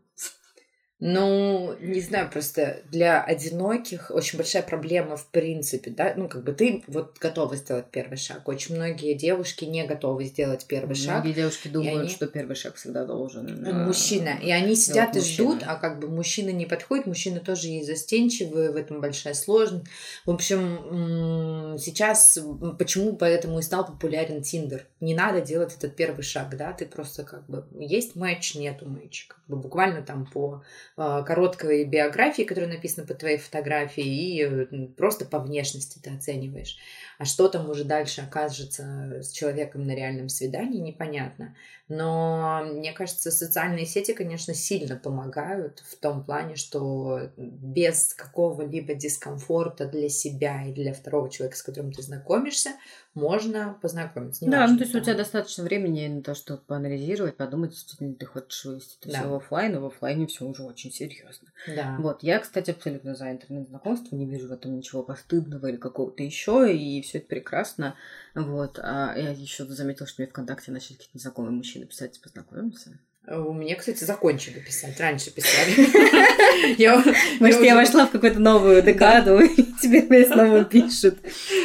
Ну, 0.98 1.76
не 1.80 2.00
знаю, 2.00 2.30
просто 2.30 2.80
для 2.90 3.22
одиноких 3.22 4.10
очень 4.10 4.38
большая 4.38 4.62
проблема 4.62 5.16
в 5.16 5.26
принципе, 5.26 5.90
да, 5.90 6.14
ну, 6.16 6.26
как 6.26 6.42
бы 6.42 6.52
ты 6.52 6.82
вот 6.86 7.18
готова 7.18 7.54
сделать 7.56 7.90
первый 7.90 8.16
шаг. 8.16 8.48
Очень 8.48 8.76
многие 8.76 9.12
девушки 9.12 9.66
не 9.66 9.84
готовы 9.84 10.24
сделать 10.24 10.64
первый 10.66 10.94
многие 10.94 11.04
шаг. 11.04 11.14
Многие 11.16 11.32
девушки 11.34 11.68
думают, 11.68 12.00
они... 12.00 12.08
что 12.08 12.26
первый 12.26 12.56
шаг 12.56 12.76
всегда 12.76 13.04
должен 13.04 13.62
э, 13.62 13.72
мужчина. 13.84 14.38
И 14.42 14.50
они 14.50 14.74
сидят 14.74 15.14
и 15.16 15.20
ждут, 15.20 15.64
а 15.66 15.74
как 15.76 16.00
бы 16.00 16.08
мужчина 16.08 16.48
не 16.48 16.64
подходит, 16.64 17.04
мужчина 17.04 17.40
тоже 17.40 17.68
есть 17.68 17.88
застенчивый, 17.88 18.72
в 18.72 18.76
этом 18.76 19.02
большая 19.02 19.34
сложность. 19.34 19.84
В 20.24 20.30
общем, 20.30 21.76
сейчас 21.78 22.38
почему 22.78 23.16
поэтому 23.16 23.58
и 23.58 23.62
стал 23.62 23.84
популярен 23.84 24.40
Тиндер. 24.40 24.86
Не 25.00 25.14
надо 25.14 25.42
делать 25.42 25.76
этот 25.76 25.94
первый 25.94 26.22
шаг, 26.22 26.56
да, 26.56 26.72
ты 26.72 26.86
просто 26.86 27.24
как 27.24 27.46
бы 27.46 27.66
есть 27.78 28.16
матч, 28.16 28.54
нету 28.54 28.88
матча. 28.88 29.28
Как 29.28 29.44
бы 29.46 29.56
буквально 29.56 30.00
там 30.00 30.24
по 30.24 30.62
короткой 30.96 31.84
биографии, 31.84 32.42
которая 32.42 32.70
написана 32.70 33.06
под 33.06 33.18
твоей 33.18 33.36
фотографией, 33.36 34.42
и 34.42 34.86
просто 34.96 35.26
по 35.26 35.38
внешности 35.38 35.98
ты 36.02 36.10
оцениваешь. 36.10 36.78
А 37.18 37.24
что 37.24 37.48
там 37.48 37.68
уже 37.68 37.84
дальше 37.84 38.22
окажется 38.22 39.22
с 39.22 39.30
человеком 39.30 39.86
на 39.86 39.94
реальном 39.94 40.28
свидании, 40.28 40.80
непонятно. 40.80 41.54
Но 41.88 42.62
мне 42.64 42.92
кажется, 42.92 43.30
социальные 43.30 43.86
сети, 43.86 44.12
конечно, 44.12 44.54
сильно 44.54 44.96
помогают 44.96 45.82
в 45.86 45.96
том 45.96 46.24
плане, 46.24 46.56
что 46.56 47.30
без 47.36 48.14
какого-либо 48.14 48.94
дискомфорта 48.94 49.86
для 49.86 50.08
себя 50.08 50.66
и 50.66 50.72
для 50.72 50.92
второго 50.92 51.30
человека, 51.30 51.58
с 51.58 51.62
которым 51.62 51.92
ты 51.92 52.02
знакомишься, 52.02 52.70
можно 53.16 53.78
познакомиться. 53.80 54.44
Не 54.44 54.50
да, 54.50 54.60
важно, 54.60 54.74
ну 54.74 54.78
то 54.78 54.84
есть 54.84 54.92
там. 54.92 55.00
у 55.00 55.04
тебя 55.04 55.14
достаточно 55.16 55.64
времени 55.64 56.06
на 56.06 56.22
то, 56.22 56.34
чтобы 56.34 56.60
поанализировать, 56.60 57.36
подумать, 57.36 57.70
действительно 57.70 58.14
ты 58.14 58.26
хочешь 58.26 58.64
вывести 58.64 58.98
это 59.00 59.10
да. 59.10 59.18
все 59.18 59.28
в 59.28 59.34
офлайн, 59.34 59.74
а 59.74 59.80
в 59.80 59.86
офлайне 59.86 60.26
все 60.26 60.44
уже 60.44 60.62
очень 60.62 60.92
серьезно. 60.92 61.48
Да. 61.66 61.96
Вот, 61.98 62.22
я, 62.22 62.38
кстати, 62.38 62.70
абсолютно 62.70 63.14
за 63.14 63.30
интернет-знакомство, 63.32 64.14
не 64.14 64.26
вижу 64.26 64.48
в 64.48 64.52
этом 64.52 64.76
ничего 64.76 65.02
постыдного 65.02 65.66
или 65.66 65.76
какого-то 65.76 66.22
еще, 66.22 66.72
и 66.76 67.00
все 67.00 67.18
это 67.18 67.26
прекрасно. 67.26 67.96
Вот, 68.34 68.78
а 68.82 69.14
я 69.16 69.30
еще 69.30 69.64
заметила, 69.64 70.06
что 70.06 70.20
мне 70.20 70.30
ВКонтакте 70.30 70.70
начали 70.70 70.94
какие-то 70.94 71.16
незнакомые 71.16 71.52
мужчины 71.52 71.86
писать, 71.86 72.20
познакомимся. 72.20 72.98
У 73.26 73.52
меня, 73.52 73.74
кстати, 73.74 74.04
закончили 74.04 74.60
писать. 74.60 75.00
Раньше 75.00 75.32
писали. 75.32 75.74
Может, 77.40 77.62
я 77.62 77.74
вошла 77.74 78.06
в 78.06 78.10
какую-то 78.10 78.38
новую 78.38 78.82
декаду, 78.82 79.38
и 79.40 79.62
теперь 79.80 80.06
мне 80.08 80.24
снова 80.32 80.64
пишут. 80.64 81.18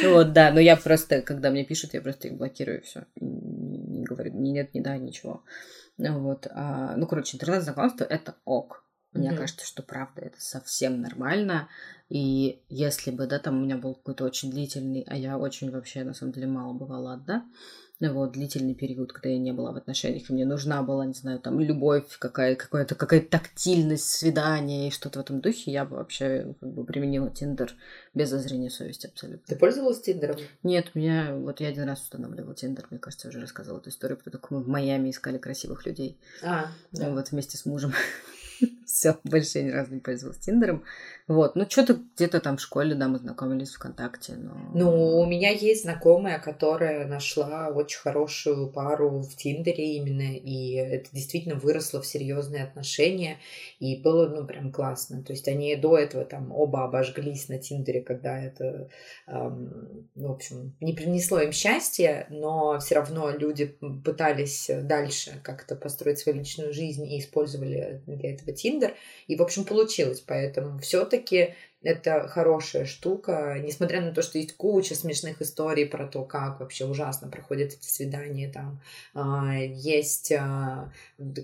Вот, 0.04 0.32
да, 0.32 0.50
но 0.52 0.60
я 0.60 0.76
просто, 0.76 1.22
когда 1.22 1.50
мне 1.50 1.64
пишут, 1.64 1.94
я 1.94 2.00
просто 2.00 2.28
их 2.28 2.34
блокирую, 2.34 2.82
все. 2.82 3.04
Не 3.20 4.04
говорю 4.04 4.32
ни 4.34 4.50
нет, 4.50 4.74
ни 4.74 4.80
да, 4.80 4.96
ничего. 4.96 5.44
Вот. 5.98 6.46
А, 6.50 6.96
ну, 6.96 7.06
короче, 7.06 7.36
интернет-знакомство— 7.36 8.04
это 8.10 8.34
ок. 8.44 8.84
Мне 9.12 9.30
mm-hmm. 9.30 9.36
кажется, 9.36 9.66
что 9.66 9.82
правда 9.82 10.22
это 10.22 10.40
совсем 10.40 11.02
нормально. 11.02 11.68
И 12.08 12.62
если 12.68 13.10
бы, 13.10 13.26
да, 13.26 13.38
там 13.38 13.58
у 13.58 13.64
меня 13.64 13.76
был 13.76 13.94
какой-то 13.94 14.24
очень 14.24 14.50
длительный, 14.50 15.04
а 15.06 15.16
я 15.16 15.38
очень 15.38 15.70
вообще, 15.70 16.02
на 16.02 16.14
самом 16.14 16.32
деле, 16.32 16.46
мало 16.46 16.72
бывала 16.72 17.14
одна, 17.14 17.46
вот, 18.00 18.32
длительный 18.32 18.74
период, 18.74 19.12
когда 19.12 19.28
я 19.28 19.38
не 19.38 19.52
была 19.52 19.72
в 19.72 19.76
отношениях, 19.76 20.28
и 20.28 20.32
мне 20.32 20.44
нужна 20.44 20.82
была, 20.82 21.06
не 21.06 21.14
знаю, 21.14 21.38
там, 21.38 21.60
любовь, 21.60 22.18
какая, 22.18 22.56
какая-то 22.56 22.94
какая 22.94 23.20
тактильность, 23.20 24.08
свидание 24.08 24.88
и 24.88 24.90
что-то 24.90 25.20
в 25.20 25.22
этом 25.22 25.40
духе, 25.40 25.70
я 25.70 25.84
бы 25.84 25.96
вообще 25.96 26.54
как 26.58 26.72
бы 26.72 26.84
применила 26.84 27.30
Тиндер 27.30 27.74
без 28.12 28.30
зазрения 28.30 28.70
совести 28.70 29.06
абсолютно. 29.06 29.46
Ты 29.46 29.56
пользовалась 29.56 30.00
Тиндером? 30.00 30.36
Нет, 30.62 30.94
меня, 30.94 31.34
вот 31.36 31.60
я 31.60 31.68
один 31.68 31.84
раз 31.84 32.02
устанавливала 32.02 32.54
Тиндер, 32.54 32.86
мне 32.90 32.98
кажется, 32.98 33.28
я 33.28 33.30
уже 33.30 33.40
рассказывала 33.40 33.78
эту 33.78 33.90
историю, 33.90 34.18
потому 34.18 34.42
что 34.42 34.54
мы 34.54 34.62
в 34.62 34.68
Майами 34.68 35.10
искали 35.10 35.38
красивых 35.38 35.86
людей. 35.86 36.18
А, 36.42 36.68
да. 36.90 37.10
Вот 37.10 37.30
вместе 37.30 37.56
с 37.56 37.66
мужем. 37.66 37.92
Все, 38.86 39.18
больше 39.24 39.62
ни 39.62 39.70
разу 39.70 39.94
не 39.94 40.00
пользовалась 40.00 40.38
Тиндером. 40.38 40.84
Вот, 41.28 41.54
ну 41.54 41.64
что-то 41.68 42.00
где-то 42.16 42.40
там 42.40 42.56
в 42.56 42.60
школе, 42.60 42.94
да, 42.94 43.06
мы 43.06 43.18
знакомились 43.18 43.74
ВКонтакте, 43.74 44.34
но... 44.34 44.54
Ну, 44.74 45.18
у 45.18 45.26
меня 45.26 45.50
есть 45.50 45.82
знакомая, 45.82 46.40
которая 46.40 47.06
нашла 47.06 47.68
очень 47.68 48.00
хорошую 48.00 48.70
пару 48.72 49.20
в 49.20 49.36
Тиндере 49.36 49.96
именно, 49.96 50.36
и 50.36 50.74
это 50.74 51.10
действительно 51.12 51.54
выросло 51.54 52.02
в 52.02 52.06
серьезные 52.06 52.64
отношения, 52.64 53.38
и 53.78 54.00
было, 54.02 54.28
ну, 54.28 54.44
прям 54.46 54.72
классно. 54.72 55.22
То 55.22 55.32
есть 55.32 55.46
они 55.46 55.76
до 55.76 55.96
этого 55.96 56.24
там 56.24 56.50
оба 56.52 56.84
обожглись 56.84 57.48
на 57.48 57.58
Тиндере, 57.58 58.02
когда 58.02 58.42
это, 58.42 58.88
эм, 59.28 60.08
в 60.16 60.30
общем, 60.30 60.74
не 60.80 60.92
принесло 60.92 61.40
им 61.40 61.52
счастья, 61.52 62.26
но 62.30 62.78
все 62.80 62.96
равно 62.96 63.30
люди 63.30 63.66
пытались 64.04 64.68
дальше 64.82 65.40
как-то 65.44 65.76
построить 65.76 66.18
свою 66.18 66.38
личную 66.38 66.72
жизнь 66.72 67.06
и 67.06 67.20
использовали 67.20 68.02
для 68.06 68.34
этого 68.34 68.52
Тиндер, 68.52 68.94
и, 69.28 69.36
в 69.36 69.42
общем, 69.42 69.64
получилось. 69.64 70.20
Поэтому 70.20 70.78
все 70.80 71.04
все-таки 71.12 71.54
это 71.82 72.28
хорошая 72.28 72.84
штука, 72.84 73.58
несмотря 73.60 74.00
на 74.00 74.12
то, 74.12 74.22
что 74.22 74.38
есть 74.38 74.56
куча 74.56 74.94
смешных 74.94 75.42
историй 75.42 75.84
про 75.84 76.06
то, 76.06 76.24
как 76.24 76.60
вообще 76.60 76.84
ужасно 76.86 77.28
проходят 77.28 77.72
эти 77.72 77.86
свидания, 77.86 78.50
там 78.52 78.80
а, 79.14 79.56
есть 79.56 80.30
а, 80.32 80.92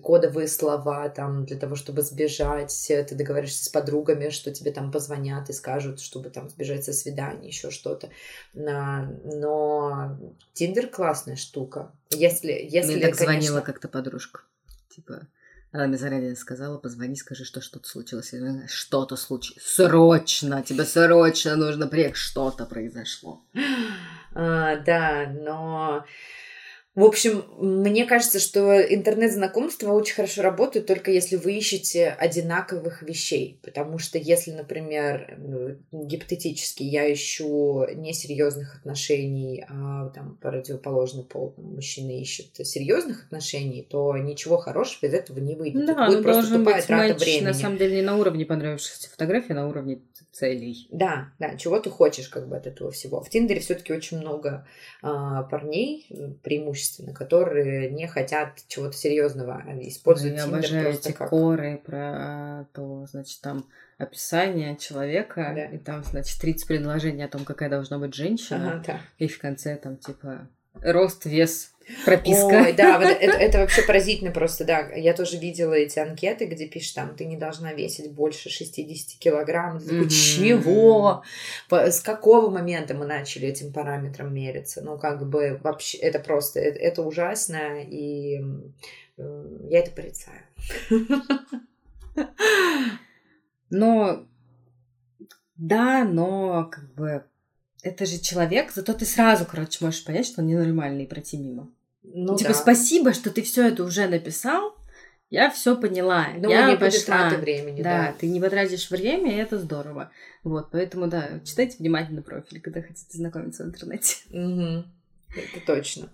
кодовые 0.03 0.47
слова 0.47 1.09
там 1.09 1.45
для 1.45 1.59
того, 1.59 1.75
чтобы 1.75 2.03
сбежать, 2.03 2.85
ты 2.87 3.15
договоришься 3.17 3.65
с 3.65 3.69
подругами, 3.69 4.31
что 4.31 4.53
тебе 4.53 4.71
там 4.71 4.93
позвонят 4.93 5.51
и 5.51 5.53
скажут, 5.53 6.01
чтобы 6.01 6.31
там 6.31 6.49
сбежать 6.49 6.85
со 6.85 6.93
свидания, 6.93 7.49
еще 7.49 7.71
что-то. 7.71 8.09
А, 8.57 9.09
но 9.25 10.17
Тиндер 10.53 10.87
классная 10.87 11.37
штука. 11.37 11.91
Если, 12.11 12.53
если 12.53 12.95
Мне 12.95 13.07
так 13.09 13.17
конечно... 13.17 13.43
звонила 13.43 13.61
как-то 13.61 13.89
подружка. 13.89 14.43
Типа, 14.89 15.27
она 15.71 15.87
мне 15.87 15.99
заранее 15.99 16.35
сказала, 16.35 16.79
позвони, 16.79 17.15
скажи, 17.15 17.45
что 17.45 17.61
что-то 17.61 17.89
случилось. 17.89 18.33
Что-то 18.69 19.17
случилось. 19.17 19.63
Срочно! 19.63 20.63
Тебе 20.63 20.85
срочно 20.85 21.57
нужно 21.57 21.87
приехать. 21.87 22.17
Что-то 22.17 22.65
произошло. 22.65 23.43
А, 24.35 24.77
да, 24.77 25.27
но 25.27 26.05
в 26.99 27.05
общем, 27.05 27.45
мне 27.59 28.07
кажется, 28.07 28.41
что 28.41 28.81
интернет-знакомства 28.81 29.93
очень 29.93 30.17
хорошо 30.17 30.43
работают 30.43 30.87
только 30.87 31.13
если 31.13 31.37
вы 31.37 31.53
ищете 31.53 32.09
одинаковых 32.09 33.03
вещей. 33.03 33.61
Потому 33.63 33.99
что 33.99 34.19
если, 34.19 34.51
например, 34.51 35.39
ну, 35.39 35.77
гипотетически 35.93 36.83
я 36.83 37.13
ищу 37.13 37.87
несерьезных 37.95 38.79
отношений, 38.79 39.65
а 39.69 40.09
там 40.09 40.39
противоположный 40.43 41.23
пол 41.23 41.55
мужчина 41.57 42.11
ищет 42.19 42.67
серьезных 42.67 43.27
отношений, 43.27 43.87
то 43.89 44.17
ничего 44.17 44.57
хорошего 44.57 45.07
из 45.07 45.15
этого 45.15 45.39
не 45.39 45.55
выйдет. 45.55 45.87
Да, 45.87 46.07
будет 46.07 46.19
ну, 46.19 46.25
просто 46.25 46.59
тупая 46.59 46.77
быть 46.79 46.87
трата 46.87 47.13
матч, 47.13 47.23
времени. 47.23 47.45
На 47.45 47.55
самом 47.55 47.79
деле 47.79 47.95
не 47.95 48.03
на 48.03 48.17
уровне 48.17 48.45
понравившихся 48.45 49.09
фотографий, 49.09 49.53
а 49.53 49.55
на 49.55 49.69
уровне 49.69 50.01
целей. 50.33 50.89
Да, 50.91 51.33
да, 51.39 51.57
чего 51.57 51.79
ты 51.81 51.91
хочешь 51.91 52.29
как 52.29 52.49
бы 52.49 52.57
от 52.57 52.67
этого 52.67 52.91
всего. 52.91 53.23
В 53.23 53.29
Тиндере 53.29 53.61
все-таки 53.61 53.93
очень 53.93 54.19
много 54.19 54.67
а, 55.03 55.43
парней, 55.45 56.07
преимущественно, 56.43 56.88
которые 57.15 57.91
не 57.91 58.07
хотят 58.07 58.61
чего-то 58.69 58.97
серьезного, 58.97 59.63
а 59.67 59.73
используют 59.89 60.37
Я 60.37 60.43
Тиндер 60.45 60.59
обожаю 60.59 60.95
эти 60.95 61.13
как... 61.13 61.31
коры 61.31 61.81
про 61.85 62.67
то, 62.73 63.07
значит, 63.11 63.41
там 63.41 63.65
описание 63.99 64.77
человека, 64.77 65.53
Да. 65.55 65.65
и 65.67 65.79
там, 65.79 66.05
значит, 66.05 66.41
30 66.41 66.67
предложений 66.69 67.25
о 67.25 67.29
том, 67.29 67.45
какая 67.45 67.69
должна 67.69 67.99
быть 67.99 68.15
женщина, 68.15 68.75
Ага, 68.75 68.83
да. 68.87 69.01
и 69.19 69.27
в 69.29 69.39
конце 69.39 69.77
там, 69.77 69.97
типа, 69.97 70.49
рост, 70.83 71.25
вес, 71.25 71.73
прописка. 72.05 72.47
Ой, 72.47 72.73
да, 72.73 72.99
вот 72.99 73.09
это, 73.09 73.37
это 73.37 73.59
вообще 73.59 73.83
поразительно 73.83 74.31
просто, 74.31 74.65
да. 74.65 74.89
Я 74.95 75.15
тоже 75.15 75.39
видела 75.39 75.73
эти 75.73 75.99
анкеты, 75.99 76.47
где 76.47 76.67
пишешь 76.67 76.93
там, 76.93 77.15
ты 77.17 77.25
не 77.25 77.37
должна 77.37 77.73
весить 77.73 78.11
больше 78.13 78.51
60 78.51 79.19
килограмм. 79.19 79.81
Такой, 79.81 80.01
Мгм. 80.01 80.09
чего? 80.09 81.23
С 81.71 82.01
какого 82.01 82.51
момента 82.51 82.95
мы 82.95 83.07
начали 83.07 83.49
этим 83.49 83.73
параметром 83.73 84.33
мериться? 84.35 84.83
Ну, 84.83 84.99
как 84.99 85.29
бы 85.29 85.61
вообще, 85.63 85.99
это 85.99 86.19
просто, 86.19 86.61
это, 86.61 86.79
это 86.79 87.03
ужасно, 87.03 87.83
и 87.83 88.41
э, 89.17 89.47
я 89.71 89.81
это 89.81 89.91
порицаю. 89.91 90.41
Но, 93.71 94.27
да, 95.57 96.05
но, 96.05 96.69
как 96.71 96.95
бы, 96.95 97.25
это 97.83 98.07
же 98.07 98.19
человек, 98.19 98.73
зато 98.73 98.93
ты 98.95 99.05
сразу, 99.05 99.45
короче, 99.45 99.85
можешь 99.85 100.05
понять, 100.05 100.27
что 100.27 100.41
он 100.41 100.49
ненормальный 100.49 101.05
и 101.05 101.07
пройти 101.07 101.37
мимо. 101.37 101.71
Ну, 102.15 102.37
типа, 102.37 102.51
да. 102.51 102.55
спасибо, 102.55 103.13
что 103.13 103.31
ты 103.31 103.43
все 103.43 103.69
это 103.69 103.85
уже 103.85 104.07
написал, 104.09 104.75
я 105.31 105.51
все 105.51 105.77
поняла, 105.77 106.29
Ну, 106.37 106.49
я 106.49 106.71
не 106.71 106.77
пошла. 106.77 107.29
времени, 107.37 107.83
Да, 107.83 108.07
да. 108.07 108.15
ты 108.19 108.29
не 108.29 108.41
потратишь 108.41 108.91
время, 108.91 109.35
и 109.35 109.39
это 109.39 109.59
здорово. 109.59 110.11
Вот, 110.43 110.71
поэтому, 110.71 111.07
да, 111.07 111.41
читайте 111.45 111.77
внимательно 111.79 112.23
профиль, 112.23 112.61
когда 112.61 112.81
хотите 112.81 113.17
знакомиться 113.19 113.65
в 113.65 113.69
интернете. 113.69 114.17
Мгм. 114.31 114.87
Это 115.37 115.67
точно. 115.67 116.09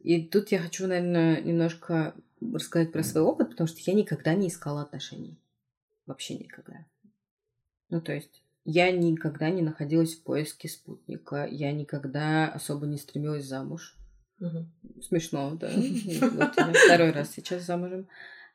И 0.00 0.26
тут 0.26 0.50
я 0.50 0.58
хочу, 0.58 0.86
наверное, 0.86 1.40
немножко 1.40 2.14
рассказать 2.40 2.92
про 2.92 3.02
свой 3.04 3.22
опыт, 3.22 3.50
потому 3.50 3.68
что 3.68 3.78
я 3.86 3.94
никогда 3.94 4.34
не 4.34 4.48
искала 4.48 4.82
отношений. 4.82 5.38
Вообще 6.06 6.34
никогда. 6.34 6.86
Ну, 7.90 8.00
то 8.00 8.12
есть, 8.12 8.42
я 8.64 8.90
никогда 8.90 9.50
не 9.50 9.62
находилась 9.62 10.14
в 10.14 10.22
поиске 10.24 10.68
спутника, 10.68 11.46
я 11.50 11.72
никогда 11.72 12.48
особо 12.48 12.86
не 12.86 12.98
стремилась 12.98 13.46
замуж. 13.46 13.96
Мгм. 14.40 14.72
Смешно, 15.02 15.56
да. 15.60 15.70
Вот 15.74 16.56
я 16.56 16.72
второй 16.72 17.10
раз 17.12 17.30
сейчас 17.30 17.62
замужем. 17.64 18.08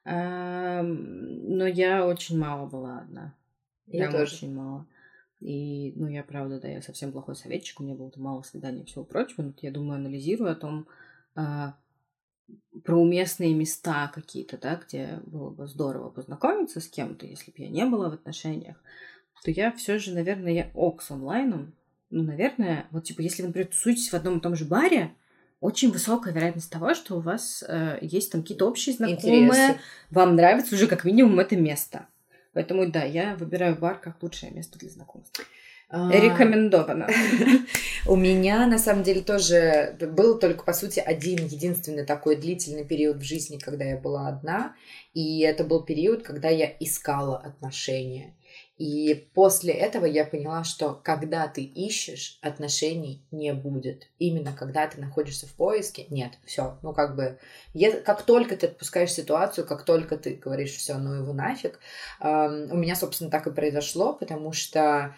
Ам, 0.04 1.58
Но 1.58 1.66
я 1.66 2.06
очень 2.06 2.38
мало 2.38 2.68
была 2.68 3.00
одна. 3.00 3.34
Я 3.88 4.12
тоже. 4.12 4.36
очень 4.36 4.54
мало. 4.54 4.86
И, 5.40 5.94
ну, 5.96 6.08
я 6.08 6.24
правда, 6.24 6.60
да, 6.60 6.68
я 6.68 6.82
совсем 6.82 7.12
плохой 7.12 7.36
советчик, 7.36 7.80
у 7.80 7.84
меня 7.84 7.96
было 7.96 8.12
мало 8.16 8.42
свиданий 8.42 8.82
и 8.82 8.86
всего 8.86 9.04
прочего. 9.04 9.44
Но 9.44 9.54
я 9.62 9.72
думаю, 9.72 9.98
анализирую 9.98 10.52
о 10.52 10.56
том, 10.56 10.88
а, 11.36 11.76
про 12.84 12.96
уместные 12.96 13.54
места 13.54 14.12
какие-то, 14.14 14.58
да, 14.58 14.76
где 14.76 15.20
было 15.26 15.50
бы 15.50 15.68
здорово 15.68 16.10
познакомиться 16.10 16.80
с 16.80 16.88
кем-то, 16.88 17.26
если 17.26 17.52
бы 17.52 17.58
я 17.58 17.70
не 17.70 17.86
была 17.86 18.10
в 18.10 18.14
отношениях, 18.14 18.78
то 19.44 19.52
я 19.52 19.72
все 19.72 20.00
же, 20.00 20.14
наверное, 20.14 20.52
я 20.52 20.72
ок 20.74 21.02
с 21.02 21.12
онлайном. 21.12 21.74
Ну, 22.10 22.24
наверное, 22.24 22.88
вот 22.92 23.04
типа, 23.04 23.22
если 23.22 23.42
вы, 23.42 23.50
например, 23.50 23.68
тусуетесь 23.68 24.10
в 24.10 24.14
одном 24.14 24.38
и 24.38 24.42
том 24.42 24.56
же 24.56 24.66
баре, 24.66 25.14
очень 25.60 25.92
высокая 25.92 26.34
вероятность 26.34 26.70
того, 26.70 26.94
что 26.94 27.16
у 27.18 27.20
вас 27.22 27.64
э, 27.68 27.98
есть 28.02 28.32
там 28.32 28.42
какие-то 28.42 28.68
общие 28.68 28.96
знакомые, 28.96 29.46
Интересы. 29.46 29.80
вам 30.12 30.36
нравится 30.36 30.76
уже 30.76 30.88
как 30.88 31.06
минимум 31.06 31.40
это 31.40 31.56
место. 31.56 32.08
Поэтому 32.54 32.88
да, 32.88 33.04
я 33.04 33.36
выбираю 33.36 33.76
бар 33.76 34.00
как 34.00 34.22
лучшее 34.22 34.52
место 34.52 34.80
для 34.80 34.90
знакомства. 34.90 35.44
А, 35.90 36.12
Рекомендовано. 36.12 37.08
У 38.08 38.16
меня, 38.16 38.66
на 38.66 38.80
самом 38.80 39.04
деле, 39.04 39.22
тоже 39.22 39.96
был 40.00 40.40
только, 40.40 40.64
по 40.64 40.74
сути, 40.74 41.00
один 41.00 41.46
единственный 41.46 42.06
такой 42.06 42.36
длительный 42.36 42.84
период 42.84 43.18
в 43.18 43.24
жизни, 43.24 43.58
когда 43.58 43.86
я 43.86 43.98
была 43.98 44.28
одна. 44.28 44.76
И 45.14 45.42
это 45.42 45.64
был 45.64 45.84
период, 45.84 46.24
когда 46.24 46.50
я 46.50 46.72
искала 46.80 47.38
отношения. 47.38 48.34
И 48.78 49.30
после 49.34 49.74
этого 49.74 50.06
я 50.06 50.26
поняла, 50.26 50.66
что 50.66 51.00
когда 51.02 51.48
ты 51.48 51.64
ищешь, 51.64 52.38
отношений 52.42 53.26
не 53.32 53.54
будет. 53.54 54.10
Именно 54.20 54.52
когда 54.52 54.86
ты 54.88 55.00
находишься 55.00 55.48
в 55.48 55.54
поиске, 55.54 56.08
нет, 56.10 56.34
все. 56.46 56.78
Ну, 56.82 56.94
как 56.94 57.16
бы, 57.16 57.40
как 58.04 58.24
только 58.24 58.58
ты 58.58 58.68
отпускаешь 58.68 59.14
ситуацию, 59.14 59.66
как 59.66 59.86
только 59.86 60.18
ты 60.18 60.36
говоришь 60.36 60.76
все, 60.76 60.98
ну 60.98 61.14
его 61.14 61.32
нафиг, 61.32 61.80
эм, 62.20 62.70
у 62.72 62.76
меня, 62.76 62.96
собственно, 62.96 63.32
так 63.32 63.48
и 63.48 63.52
произошло, 63.52 64.14
потому 64.14 64.52
что 64.52 65.16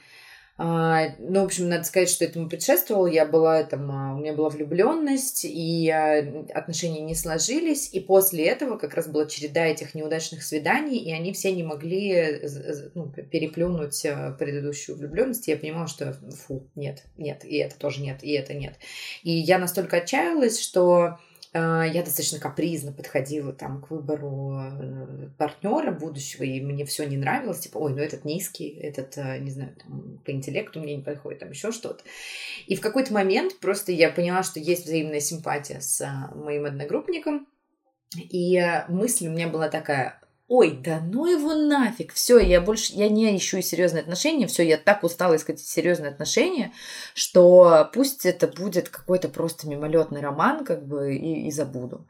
ну, 0.60 1.42
в 1.42 1.46
общем, 1.46 1.70
надо 1.70 1.84
сказать, 1.84 2.10
что 2.10 2.26
этому 2.26 2.50
предшествовало. 2.50 3.06
Я 3.06 3.28
была 3.28 3.64
там, 3.64 3.92
а, 3.92 4.16
у 4.16 4.18
меня 4.18 4.34
была 4.34 4.50
влюбленность, 4.50 5.46
и 5.46 5.88
а, 5.90 6.20
отношения 6.56 7.02
не 7.02 7.14
сложились. 7.14 7.94
И 7.94 8.00
после 8.00 8.46
этого 8.46 8.78
как 8.78 8.96
раз 8.96 9.08
была 9.08 9.28
череда 9.28 9.66
этих 9.66 9.94
неудачных 9.94 10.42
свиданий, 10.42 10.98
и 10.98 11.12
они 11.12 11.32
все 11.32 11.52
не 11.52 11.62
могли 11.62 12.42
ну, 12.96 13.08
переплюнуть 13.08 14.04
а, 14.08 14.32
предыдущую 14.32 14.98
влюбленность. 14.98 15.48
Я 15.48 15.58
понимала, 15.58 15.88
что 15.88 16.14
фу, 16.14 16.68
нет, 16.74 17.04
нет, 17.18 17.46
и 17.46 17.58
это 17.58 17.78
тоже 17.78 18.02
нет, 18.02 18.24
и 18.24 18.32
это 18.32 18.56
нет. 18.56 18.74
И 19.22 19.32
я 19.32 19.60
настолько 19.60 19.98
отчаялась, 19.98 20.60
что 20.60 20.94
а, 21.04 21.20
я 21.54 22.04
достаточно 22.04 22.40
капризно 22.40 22.92
подходила 22.92 23.54
там 23.54 23.82
к 23.82 23.90
выбору 23.90 24.60
партнера 25.38 25.92
будущего, 25.92 26.44
и 26.44 26.62
мне 26.62 26.86
все 26.86 27.06
не 27.06 27.18
нравилось, 27.18 27.60
типа, 27.60 27.78
ой, 27.78 27.94
ну 27.94 28.00
этот 28.00 28.26
низкий, 28.26 28.70
этот, 28.70 29.18
а, 29.18 29.38
не 29.38 29.52
знаю, 29.52 29.76
там, 29.76 30.20
по 30.26 30.32
интеллекту 30.32 30.80
мне 30.80 30.96
не 30.96 31.04
подходит, 31.04 31.40
там 31.40 31.52
еще 31.52 31.72
что-то. 31.72 32.04
И 32.66 32.76
в 32.76 32.82
какой-то 32.82 33.14
момент 33.14 33.60
просто 33.60 33.92
я 33.92 34.10
поняла, 34.10 34.44
что 34.44 34.60
есть 34.60 34.86
взаимная 34.86 35.20
симпатия 35.20 35.80
с 35.80 36.02
а, 36.02 36.32
моим 36.36 36.66
одногруппником, 36.66 37.48
и 38.16 38.58
а, 38.58 38.86
мысль 38.90 39.28
у 39.28 39.32
меня 39.32 39.48
была 39.48 39.70
такая, 39.70 40.22
ой, 40.48 40.72
да 40.72 41.02
ну 41.02 41.26
его 41.26 41.54
нафиг, 41.54 42.14
все, 42.14 42.40
я 42.40 42.62
больше, 42.62 42.94
я 42.94 43.10
не 43.10 43.36
ищу 43.36 43.62
серьезные 43.62 44.02
отношения, 44.02 44.48
все, 44.48 44.64
я 44.64 44.78
так 44.78 45.04
устала 45.04 45.36
искать 45.36 45.60
серьезные 45.60 46.12
отношения, 46.12 46.72
что 47.14 47.90
пусть 47.94 48.26
это 48.26 48.48
будет 48.48 48.90
какой-то 48.90 49.30
просто 49.30 49.68
мимолетный 49.68 50.22
роман, 50.22 50.64
как 50.64 50.86
бы, 50.86 51.16
и, 51.16 51.48
и 51.48 51.52
забуду. 51.52 52.08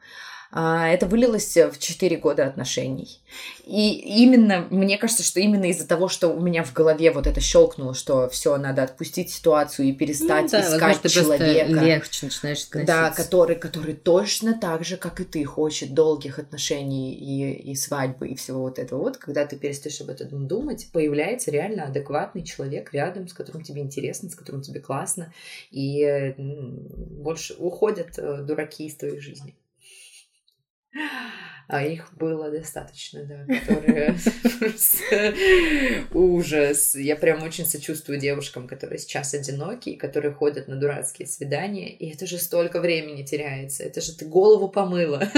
А, 0.50 0.88
Это 0.88 1.06
вылилось 1.06 1.56
в 1.56 1.78
4 1.78 2.16
года 2.16 2.46
отношений. 2.46 3.20
И 3.66 4.22
именно, 4.22 4.66
мне 4.70 4.96
кажется, 4.96 5.22
что 5.22 5.40
именно 5.40 5.66
из-за 5.66 5.86
того, 5.86 6.08
что 6.08 6.28
у 6.28 6.40
меня 6.40 6.64
в 6.64 6.72
голове 6.72 7.10
вот 7.10 7.26
это 7.26 7.40
щелкнуло, 7.40 7.92
что 7.94 8.30
все, 8.30 8.56
надо 8.56 8.82
отпустить 8.82 9.30
ситуацию 9.30 9.88
и 9.88 9.92
перестать 9.92 10.44
Ну 10.44 10.48
да, 10.48 10.60
искать 10.60 11.02
возможно, 11.04 11.10
человека. 11.10 11.70
легче 11.84 12.26
начинаешь 12.26 12.66
Да, 12.86 13.10
который, 13.10 13.56
который 13.56 13.92
точно 13.94 14.58
так 14.58 14.84
же, 14.84 14.96
как 14.96 15.20
и 15.20 15.24
ты, 15.24 15.44
хочет 15.44 15.92
долгих 15.92 16.38
отношений 16.38 17.14
и, 17.14 17.72
и 17.72 17.74
свадьбы 17.74 18.28
и 18.28 18.34
всего 18.34 18.60
вот 18.60 18.78
этого. 18.78 19.00
Вот, 19.00 19.18
когда 19.18 19.44
ты 19.44 19.56
перестаешь 19.56 20.00
об 20.00 20.08
этом 20.08 20.48
думать, 20.48 20.88
появляется 20.92 21.50
реально 21.50 21.84
адекватный 21.84 22.42
человек 22.42 22.94
рядом, 22.94 23.28
с 23.28 23.34
которым 23.34 23.62
тебе 23.62 23.82
интересно, 23.82 24.30
с 24.30 24.34
которым 24.34 24.62
тебе 24.62 24.80
классно, 24.80 25.32
и 25.70 26.02
э, 26.02 26.34
больше 26.38 27.54
уходят 27.58 28.18
э, 28.18 28.42
дураки 28.42 28.86
из 28.86 28.96
твоей 28.96 29.20
жизни. 29.20 29.54
А 31.68 31.84
их 31.84 32.14
было 32.14 32.50
достаточно, 32.50 33.24
да, 33.24 33.44
которые 33.44 34.16
ужас. 36.14 36.94
Я 36.94 37.14
прям 37.14 37.42
очень 37.42 37.66
сочувствую 37.66 38.18
девушкам, 38.18 38.66
которые 38.66 38.98
сейчас 38.98 39.34
одиноки, 39.34 39.94
которые 39.96 40.32
ходят 40.32 40.66
на 40.66 40.76
дурацкие 40.76 41.28
свидания, 41.28 41.94
и 41.94 42.10
это 42.10 42.26
же 42.26 42.38
столько 42.38 42.80
времени 42.80 43.22
теряется. 43.22 43.82
Это 43.82 44.00
же 44.00 44.16
ты 44.16 44.24
голову 44.24 44.68
помыла. 44.68 45.30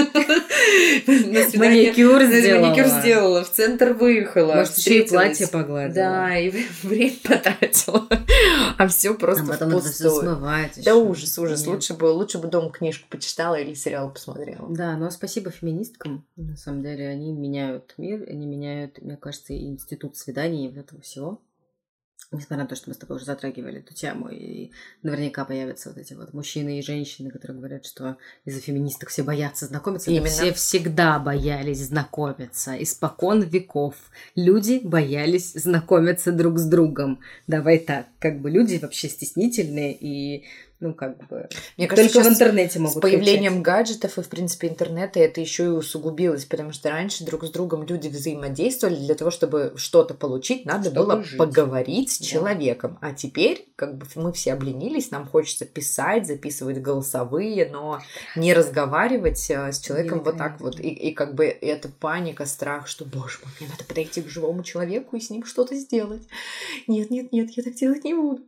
Маникюр 1.57 2.23
сделала. 2.23 2.67
Маникюр 2.67 2.87
сделала, 2.87 3.43
в 3.43 3.51
центр 3.51 3.93
выехала. 3.93 4.55
Может, 4.55 4.77
еще 4.77 4.99
и 4.99 5.07
платье 5.07 5.47
погладила. 5.47 5.93
Да, 5.95 6.37
и 6.37 6.49
время 6.83 7.15
потратила. 7.23 8.07
А 8.77 8.87
все 8.87 9.13
просто 9.13 9.43
а 9.43 9.47
потом 9.47 9.77
это 9.77 9.89
все 9.89 10.09
смывать 10.09 10.79
Да 10.83 10.95
ужас, 10.95 11.37
ужас. 11.37 11.65
Лучше 11.67 11.93
бы, 11.93 12.05
лучше 12.05 12.37
бы 12.37 12.47
дома 12.47 12.69
книжку 12.71 13.07
почитала 13.09 13.55
или 13.55 13.73
сериал 13.73 14.11
посмотрела. 14.11 14.67
Да, 14.69 14.97
но 14.97 15.09
спасибо 15.11 15.51
феминисткам. 15.51 16.25
На 16.35 16.57
самом 16.57 16.83
деле, 16.83 17.07
они 17.07 17.31
меняют 17.33 17.93
мир, 17.97 18.23
они 18.27 18.45
меняют, 18.45 19.01
мне 19.01 19.17
кажется, 19.17 19.53
и 19.53 19.65
институт 19.65 20.17
свиданий 20.17 20.67
и 20.67 20.79
этого 20.79 21.01
всего. 21.01 21.41
Несмотря 22.33 22.63
на 22.63 22.67
то, 22.67 22.77
что 22.77 22.89
мы 22.89 22.93
с 22.93 22.97
тобой 22.97 23.17
уже 23.17 23.25
затрагивали 23.25 23.79
эту 23.79 23.93
тему, 23.93 24.29
и 24.29 24.71
наверняка 25.03 25.43
появятся 25.43 25.89
вот 25.89 25.97
эти 25.97 26.13
вот 26.13 26.33
мужчины 26.33 26.79
и 26.79 26.81
женщины, 26.81 27.29
которые 27.29 27.57
говорят, 27.57 27.85
что 27.85 28.15
из-за 28.45 28.61
феминисток 28.61 29.09
все 29.09 29.23
боятся 29.23 29.65
знакомиться. 29.65 30.09
Именно. 30.09 30.27
Все 30.27 30.53
всегда 30.53 31.19
боялись 31.19 31.87
знакомиться. 31.87 32.81
Испокон 32.81 33.41
веков 33.41 33.95
люди 34.35 34.79
боялись 34.81 35.51
знакомиться 35.53 36.31
друг 36.31 36.57
с 36.57 36.65
другом. 36.65 37.19
Давай 37.47 37.79
так, 37.79 38.07
как 38.19 38.39
бы 38.39 38.49
люди 38.49 38.79
вообще 38.81 39.09
стеснительные 39.09 39.93
и 39.93 40.45
ну, 40.81 40.95
как 40.95 41.17
бы... 41.27 41.47
Мне 41.77 41.87
кажется, 41.87 42.13
Только 42.15 42.27
в 42.27 42.33
интернете 42.33 42.79
могут 42.79 42.97
С 42.97 43.01
появлением 43.01 43.61
гаджетов 43.61 44.17
и, 44.17 44.21
в 44.23 44.27
принципе, 44.29 44.67
интернета 44.67 45.19
это 45.19 45.39
еще 45.39 45.65
и 45.65 45.67
усугубилось, 45.67 46.45
потому 46.45 46.73
что 46.73 46.89
раньше 46.89 47.23
друг 47.23 47.45
с 47.45 47.51
другом 47.51 47.85
люди 47.85 48.07
взаимодействовали 48.07 48.95
для 48.95 49.13
того, 49.13 49.29
чтобы 49.29 49.73
что-то 49.75 50.15
получить, 50.15 50.65
надо 50.65 50.89
Чтобы 50.89 51.05
было 51.05 51.23
жить. 51.23 51.37
поговорить 51.37 52.11
с 52.11 52.19
Да. 52.19 52.25
человеком. 52.25 52.97
А 52.99 53.13
теперь, 53.13 53.69
как 53.75 53.95
бы, 53.95 54.07
мы 54.15 54.33
все 54.33 54.53
обленились, 54.53 55.11
нам 55.11 55.27
хочется 55.27 55.65
писать, 55.65 56.25
записывать 56.25 56.79
голосовые, 56.81 57.69
но 57.71 58.01
не 58.35 58.53
разговаривать 58.53 59.49
э, 59.51 59.71
с 59.71 59.79
человеком 59.79 60.23
вот 60.25 60.37
так 60.37 60.59
вот. 60.59 60.79
И, 60.79 60.89
и 60.89 61.13
как 61.13 61.35
бы 61.35 61.45
эта 61.45 61.89
паника, 61.89 62.47
страх, 62.47 62.87
что, 62.87 63.05
боже 63.05 63.37
мой, 63.43 63.53
мне 63.59 63.69
надо 63.69 63.83
подойти 63.83 64.23
к 64.23 64.27
живому 64.29 64.63
человеку 64.63 65.15
и 65.15 65.19
с 65.19 65.29
ним 65.29 65.45
что-то 65.45 65.75
сделать. 65.75 66.23
Нет, 66.87 67.11
нет, 67.11 67.31
нет, 67.31 67.51
я 67.51 67.61
так 67.61 67.75
делать 67.75 68.03
не 68.03 68.15
буду. 68.15 68.41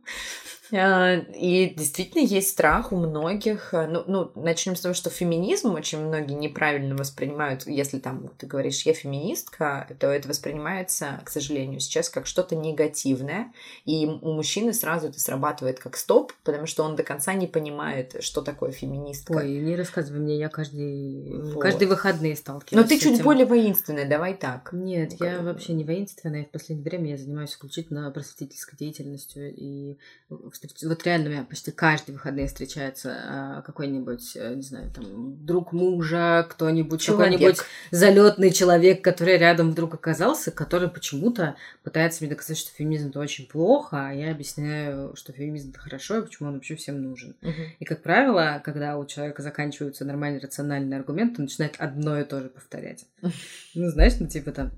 А, 0.76 1.14
И 1.34 1.72
действительно 1.74 2.22
есть 2.22 2.50
страх 2.50 2.92
у 2.92 2.96
многих. 2.96 3.72
а, 3.72 3.86
Ну, 3.86 4.02
ну 4.06 4.32
начнем 4.34 4.74
с 4.76 4.80
того, 4.80 4.94
что 4.94 5.10
феминизм 5.10 5.72
очень 5.74 5.98
многие 5.98 6.34
неправильно 6.34 6.96
воспринимают. 6.96 7.66
Если 7.66 7.98
там 7.98 8.28
ты 8.38 8.46
говоришь, 8.46 8.82
я 8.82 8.92
феминистка, 8.94 9.86
то 10.00 10.08
это 10.08 10.28
воспринимается, 10.28 11.20
к 11.24 11.30
сожалению, 11.30 11.80
сейчас 11.80 12.08
как 12.08 12.26
что-то 12.26 12.56
негативное. 12.56 13.52
И 13.84 14.06
у 14.06 14.32
мужчины 14.32 14.72
сразу 14.72 15.08
это 15.08 15.20
срабатывает 15.20 15.78
как 15.78 15.96
стоп, 15.96 16.32
потому 16.42 16.66
что 16.66 16.82
он 16.82 16.96
до 16.96 17.02
конца 17.04 17.34
не 17.34 17.46
понимает, 17.46 18.16
что 18.20 18.42
такое 18.42 18.72
феминистка. 18.72 19.32
Ой, 19.32 19.58
не 19.60 19.76
рассказывай 19.76 20.18
мне, 20.18 20.36
я 20.38 20.48
каждый, 20.48 21.40
Вот. 21.52 21.62
каждые 21.62 21.88
выходные 21.88 22.34
сталкиваюсь 22.36 22.82
Но 22.84 22.88
ты 22.88 22.98
чуть 22.98 23.14
этим. 23.14 23.24
более 23.24 23.46
воинственная, 23.46 24.08
давай 24.08 24.34
так. 24.34 24.70
Нет, 24.72 25.12
Ну, 25.20 25.26
я 25.26 25.36
как 25.36 25.44
вообще 25.44 25.72
не 25.74 25.84
воинственная. 25.84 26.44
В 26.44 26.50
последнее 26.50 26.84
время 26.84 27.10
я 27.10 27.16
занимаюсь 27.16 27.50
исключительно 27.50 28.10
просветительской 28.10 28.76
деятельностью. 28.76 29.52
И 29.54 29.98
встреч- 30.30 30.63
вот 30.82 31.04
реально 31.04 31.28
у 31.28 31.32
меня 31.32 31.44
почти 31.44 31.70
каждые 31.70 32.14
выходные 32.14 32.46
встречается 32.46 33.16
а, 33.24 33.62
какой-нибудь, 33.62 34.36
э, 34.36 34.54
не 34.54 34.62
знаю, 34.62 34.90
там, 34.90 35.44
друг 35.44 35.72
мужа, 35.72 36.46
кто-нибудь, 36.48 37.04
какой-нибудь 37.04 37.58
залетный 37.90 38.50
человек, 38.50 39.02
который 39.02 39.36
рядом 39.36 39.72
вдруг 39.72 39.94
оказался, 39.94 40.50
который 40.50 40.88
почему-то 40.88 41.56
пытается 41.82 42.22
мне 42.22 42.30
доказать, 42.30 42.58
что 42.58 42.70
феминизм 42.72 43.10
это 43.10 43.20
очень 43.20 43.46
плохо, 43.46 44.08
а 44.08 44.12
я 44.12 44.30
объясняю, 44.30 45.14
что 45.16 45.32
феминизм 45.32 45.70
это 45.70 45.80
хорошо, 45.80 46.18
и 46.18 46.22
почему 46.22 46.48
он 46.48 46.54
вообще 46.54 46.76
всем 46.76 47.02
нужен. 47.02 47.36
Мгм. 47.42 47.62
И, 47.78 47.84
как 47.84 48.02
правило, 48.02 48.62
когда 48.64 48.96
у 48.96 49.06
человека 49.06 49.42
заканчиваются 49.42 50.04
нормальные 50.04 50.40
рациональные 50.40 50.98
аргументы, 50.98 51.36
он 51.38 51.44
начинает 51.44 51.74
одно 51.78 52.18
и 52.18 52.24
то 52.24 52.40
же 52.40 52.48
повторять. 52.48 53.06
Ну, 53.74 53.88
знаешь, 53.88 54.14
ну, 54.20 54.28
типа 54.28 54.52
там, 54.52 54.70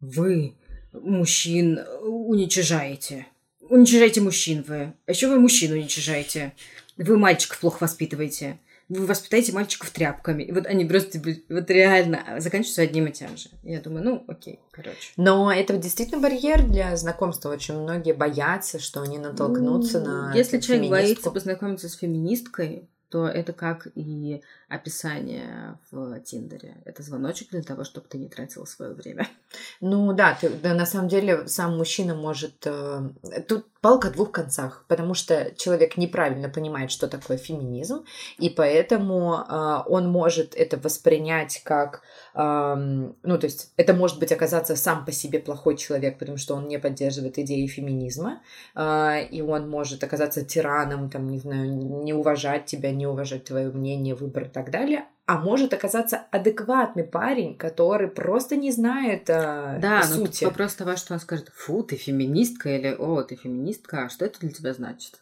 вы 0.00 0.56
мужчин 0.92 1.80
уничижаете. 2.02 3.26
Уничижаете 3.72 4.20
мужчин 4.20 4.62
вы. 4.68 4.92
А 5.06 5.10
еще 5.12 5.28
вы 5.28 5.40
мужчин 5.40 5.72
уничижаете. 5.72 6.52
Вы 6.98 7.16
мальчиков 7.16 7.58
плохо 7.58 7.78
воспитываете. 7.80 8.58
Вы 8.90 9.06
воспитаете 9.06 9.52
мальчиков 9.52 9.88
тряпками. 9.88 10.42
И 10.42 10.52
вот 10.52 10.66
они 10.66 10.84
просто, 10.84 11.18
вот 11.48 11.70
реально 11.70 12.22
заканчиваются 12.38 12.82
одним 12.82 13.06
и 13.06 13.12
тем 13.12 13.34
же. 13.38 13.48
Я 13.62 13.80
думаю, 13.80 14.04
ну, 14.04 14.24
окей, 14.28 14.60
короче. 14.72 15.12
Но 15.16 15.50
это 15.50 15.78
действительно 15.78 16.20
барьер 16.20 16.68
для 16.68 16.94
знакомства. 16.98 17.48
Очень 17.48 17.80
многие 17.80 18.12
боятся, 18.12 18.78
что 18.78 19.00
они 19.00 19.16
натолкнутся 19.16 20.00
Ну, 20.00 20.06
на 20.06 20.34
Если 20.34 20.60
человек 20.60 20.90
боится 20.90 21.06
феминистку. 21.06 21.30
познакомиться 21.30 21.88
с 21.88 21.94
феминисткой, 21.94 22.90
то 23.08 23.26
это 23.26 23.54
как 23.54 23.88
и 23.94 24.42
описание 24.72 25.78
в 25.90 26.18
Тиндере. 26.20 26.76
Это 26.86 27.02
звоночек 27.02 27.50
для 27.50 27.62
того, 27.62 27.84
чтобы 27.84 28.06
ты 28.08 28.16
не 28.16 28.28
тратила 28.28 28.64
свое 28.64 28.92
время. 28.92 29.28
Ну 29.82 30.14
да, 30.14 30.38
ты, 30.40 30.48
да, 30.48 30.72
на 30.72 30.86
самом 30.86 31.08
деле 31.08 31.46
сам 31.46 31.76
мужчина 31.76 32.14
может... 32.14 32.66
э, 32.66 33.10
тут 33.46 33.66
палка 33.82 34.08
о 34.08 34.10
двух 34.10 34.30
концах, 34.30 34.84
потому 34.88 35.12
что 35.12 35.52
человек 35.56 35.96
неправильно 35.96 36.48
понимает, 36.48 36.90
что 36.90 37.08
такое 37.08 37.36
феминизм, 37.36 38.04
и 38.38 38.48
поэтому 38.48 39.34
э, 39.34 39.78
он 39.86 40.08
может 40.08 40.54
это 40.54 40.78
воспринять 40.78 41.60
как... 41.64 42.02
эм, 42.34 43.16
ну, 43.22 43.38
то 43.38 43.46
есть 43.46 43.72
это 43.76 43.92
может 43.92 44.20
быть 44.20 44.32
оказаться 44.32 44.76
сам 44.76 45.04
по 45.04 45.12
себе 45.12 45.38
плохой 45.40 45.76
человек, 45.76 46.18
потому 46.18 46.38
что 46.38 46.54
он 46.54 46.68
не 46.68 46.78
поддерживает 46.78 47.38
идеи 47.38 47.66
феминизма, 47.66 48.40
э, 48.74 49.26
и 49.30 49.42
он 49.42 49.68
может 49.68 50.02
оказаться 50.04 50.44
тираном, 50.44 51.10
там, 51.10 51.28
не 51.28 51.38
знаю, 51.38 51.70
не 52.04 52.14
уважать 52.14 52.66
тебя, 52.66 52.92
не 52.92 53.06
уважать 53.06 53.44
твое 53.44 53.70
мнение, 53.70 54.14
выбор 54.14 54.44
и 54.44 54.48
так 54.62 54.70
далее, 54.72 55.04
а 55.26 55.38
может 55.38 55.72
оказаться 55.72 56.22
адекватный 56.30 57.04
парень, 57.04 57.56
который 57.56 58.08
просто 58.08 58.56
не 58.56 58.72
знает 58.72 59.28
э, 59.28 59.78
Да, 59.80 60.02
тут 60.02 60.26
сути. 60.34 60.44
вопрос 60.44 60.74
того, 60.74 60.96
что 60.96 61.14
он 61.14 61.20
скажет, 61.20 61.50
фу, 61.54 61.82
ты 61.82 61.96
феминистка, 61.96 62.70
или 62.76 62.94
о, 62.98 63.22
ты 63.22 63.36
феминистка, 63.36 64.04
а 64.04 64.08
что 64.08 64.24
это 64.24 64.40
для 64.40 64.50
тебя 64.50 64.72
значит? 64.74 65.20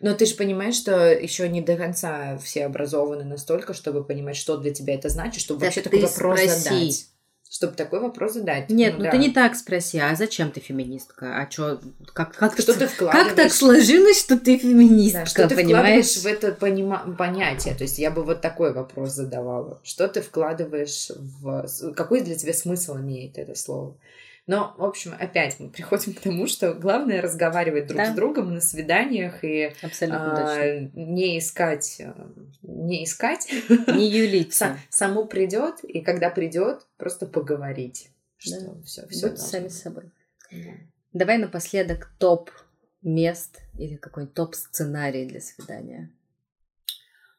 Но 0.00 0.12
ты 0.14 0.26
же 0.26 0.34
понимаешь, 0.34 0.74
что 0.74 1.10
еще 1.12 1.48
не 1.48 1.62
до 1.62 1.76
конца 1.76 2.36
все 2.38 2.66
образованы 2.66 3.24
настолько, 3.24 3.72
чтобы 3.72 4.04
понимать, 4.04 4.36
что 4.36 4.56
для 4.58 4.74
тебя 4.74 4.94
это 4.94 5.08
значит, 5.08 5.40
чтобы 5.40 5.60
Так 5.60 5.68
вообще 5.68 5.80
такой 5.82 6.00
вопрос 6.00 6.40
спроси. 6.40 6.58
задать. 6.60 7.06
Чтобы 7.50 7.74
такой 7.74 8.00
вопрос 8.00 8.32
задать. 8.32 8.68
Нет, 8.68 8.94
ну, 8.98 9.04
да. 9.04 9.10
ты 9.12 9.18
не 9.18 9.30
так 9.30 9.54
спроси, 9.54 9.98
а 9.98 10.16
зачем 10.16 10.50
ты 10.50 10.58
феминистка? 10.60 11.40
А 11.40 11.46
чё, 11.46 11.78
как, 12.12 12.34
как, 12.34 12.58
Что 12.58 12.76
так, 12.76 12.90
ты 12.90 13.06
как 13.06 13.34
так 13.34 13.52
сложилось, 13.52 14.18
что 14.18 14.38
ты 14.38 14.58
феминистка, 14.58 15.20
Да, 15.20 15.26
что 15.26 15.48
ты 15.48 15.54
понимаешь? 15.54 16.06
вкладываешь 16.10 16.16
в 16.16 16.26
это 16.26 16.66
понима- 16.66 17.16
понятие? 17.16 17.74
То 17.74 17.84
есть 17.84 17.98
я 17.98 18.10
бы 18.10 18.24
вот 18.24 18.40
такой 18.40 18.72
вопрос 18.72 19.12
задавала. 19.12 19.80
Что 19.84 20.08
ты 20.08 20.20
вкладываешь 20.20 21.10
в... 21.16 21.92
Какой 21.94 22.22
для 22.22 22.34
тебя 22.34 22.52
смысл 22.54 22.96
имеет 22.96 23.38
это 23.38 23.54
слово? 23.54 23.96
Но, 24.46 24.74
в 24.76 24.84
общем, 24.84 25.14
опять 25.18 25.58
мы 25.58 25.70
приходим 25.70 26.12
к 26.12 26.20
тому, 26.20 26.46
что 26.46 26.74
главное 26.74 27.22
разговаривать 27.22 27.86
друг 27.86 27.96
Да. 27.98 28.12
с 28.12 28.14
другом 28.14 28.52
на 28.52 28.60
свиданиях 28.60 29.42
и 29.42 29.72
Абсолютно 29.80 30.32
а, 30.32 30.56
точно. 30.58 30.90
не 30.94 31.38
искать, 31.38 31.96
э, 32.00 32.12
не 32.62 33.04
искать, 33.04 33.48
Не 33.88 34.06
юлиться. 34.10 34.64
Са- 34.64 34.76
само 34.90 35.24
придет, 35.24 35.82
и 35.82 36.02
когда 36.02 36.28
придет, 36.28 36.86
просто 36.98 37.26
поговорить. 37.26 38.10
Да. 38.46 38.60
Что 38.60 38.82
все, 38.82 39.06
все 39.08 39.28
Будьте 39.28 39.42
сами 39.42 39.68
с 39.68 39.80
собой. 39.80 40.10
Давай 41.14 41.38
напоследок 41.38 42.10
топ 42.18 42.50
мест 43.00 43.60
или 43.78 43.96
какой-нибудь 43.96 44.34
топ 44.34 44.54
сценарий 44.54 45.26
для 45.26 45.40
свидания. 45.40 46.10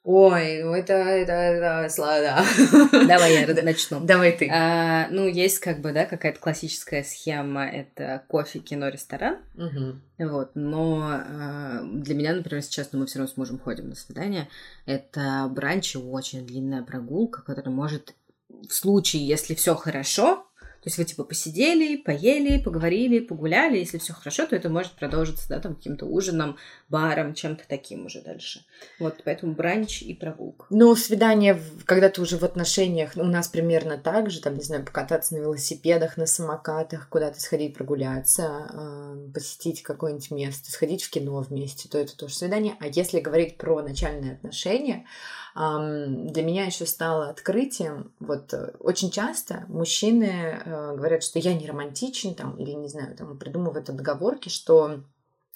Ой, 0.07 0.61
ну 0.61 0.75
это, 0.75 0.93
это, 0.93 1.33
это, 1.33 1.89
слада. 1.89 2.43
Давай 2.91 3.41
я 3.41 3.63
начну. 3.63 3.99
Давай 4.01 4.37
ты. 4.37 4.47
А, 4.51 5.07
ну, 5.09 5.27
есть 5.27 5.57
как 5.57 5.81
бы, 5.81 5.93
да, 5.93 6.05
какая-то 6.05 6.39
классическая 6.39 7.03
схема. 7.03 7.65
Это 7.65 8.21
кофе, 8.27 8.59
кино, 8.59 8.89
ресторан. 8.89 9.39
Мгм. 9.55 10.03
Вот, 10.19 10.51
но 10.53 11.01
а, 11.11 11.81
для 11.83 12.13
меня, 12.13 12.33
например, 12.33 12.61
сейчас 12.61 12.89
ну, 12.91 12.99
мы 12.99 13.07
все 13.07 13.17
равно 13.17 13.33
с 13.33 13.37
мужем 13.37 13.57
ходим 13.57 13.89
на 13.89 13.95
свидание. 13.95 14.47
Это 14.85 15.47
бранч 15.49 15.95
и 15.95 15.97
очень 15.97 16.45
длинная 16.45 16.83
прогулка, 16.83 17.41
которая 17.41 17.73
может 17.73 18.13
в 18.47 18.73
случае, 18.73 19.25
если 19.25 19.55
все 19.55 19.73
хорошо, 19.73 20.44
то 20.85 20.89
есть 20.89 20.99
вы 20.99 21.05
типа 21.05 21.23
посидели, 21.23 21.95
поели, 21.95 22.61
поговорили, 22.61 23.17
погуляли, 23.17 23.79
если 23.79 23.97
все 23.97 24.13
хорошо, 24.13 24.45
то 24.45 24.55
это 24.55 24.69
может 24.69 24.91
продолжиться, 24.91 25.49
да, 25.49 25.59
там 25.59 25.73
каким-то 25.73 26.05
ужином, 26.05 26.57
баром, 26.89 27.33
чем-то 27.33 27.63
таким 27.67 28.05
уже 28.05 28.21
дальше. 28.21 28.63
Вот, 28.99 29.23
поэтому 29.25 29.53
бранч 29.53 30.03
и 30.03 30.13
прогулка. 30.13 30.67
Ну, 30.69 30.95
свидание, 30.95 31.59
когда 31.85 32.09
ты 32.09 32.21
уже 32.21 32.37
в 32.37 32.43
отношениях, 32.43 33.13
у 33.15 33.23
нас 33.23 33.47
примерно 33.47 33.97
так 33.97 34.29
же, 34.29 34.41
там, 34.41 34.57
не 34.57 34.63
знаю, 34.63 34.85
покататься 34.85 35.33
на 35.33 35.39
велосипедах, 35.39 36.17
на 36.17 36.27
самокатах, 36.27 37.09
куда-то 37.09 37.41
сходить 37.41 37.73
прогуляться, 37.73 38.69
э, 38.71 39.31
посетить 39.33 39.81
какое-нибудь 39.81 40.29
место, 40.29 40.71
сходить 40.71 41.01
в 41.01 41.09
кино 41.09 41.39
вместе, 41.39 41.89
то 41.89 41.97
это 41.97 42.15
тоже 42.15 42.35
свидание. 42.35 42.75
А 42.79 42.85
если 42.85 43.19
говорить 43.19 43.57
про 43.57 43.81
начальные 43.81 44.33
отношения, 44.33 45.07
для 45.55 46.43
меня 46.43 46.65
еще 46.65 46.85
стало 46.85 47.29
открытием, 47.29 48.11
вот 48.19 48.53
э, 48.53 48.73
очень 48.79 49.09
часто 49.09 49.63
мужчины 49.69 50.25
э, 50.65 50.95
говорят, 50.97 51.23
что 51.23 51.39
я 51.39 51.53
не 51.53 51.65
романтичен, 51.65 52.35
там, 52.35 52.57
или, 52.57 52.71
не 52.71 52.89
знаю, 52.89 53.15
там, 53.15 53.37
придумывают 53.37 53.89
отговорки, 53.89 54.49
что 54.49 54.99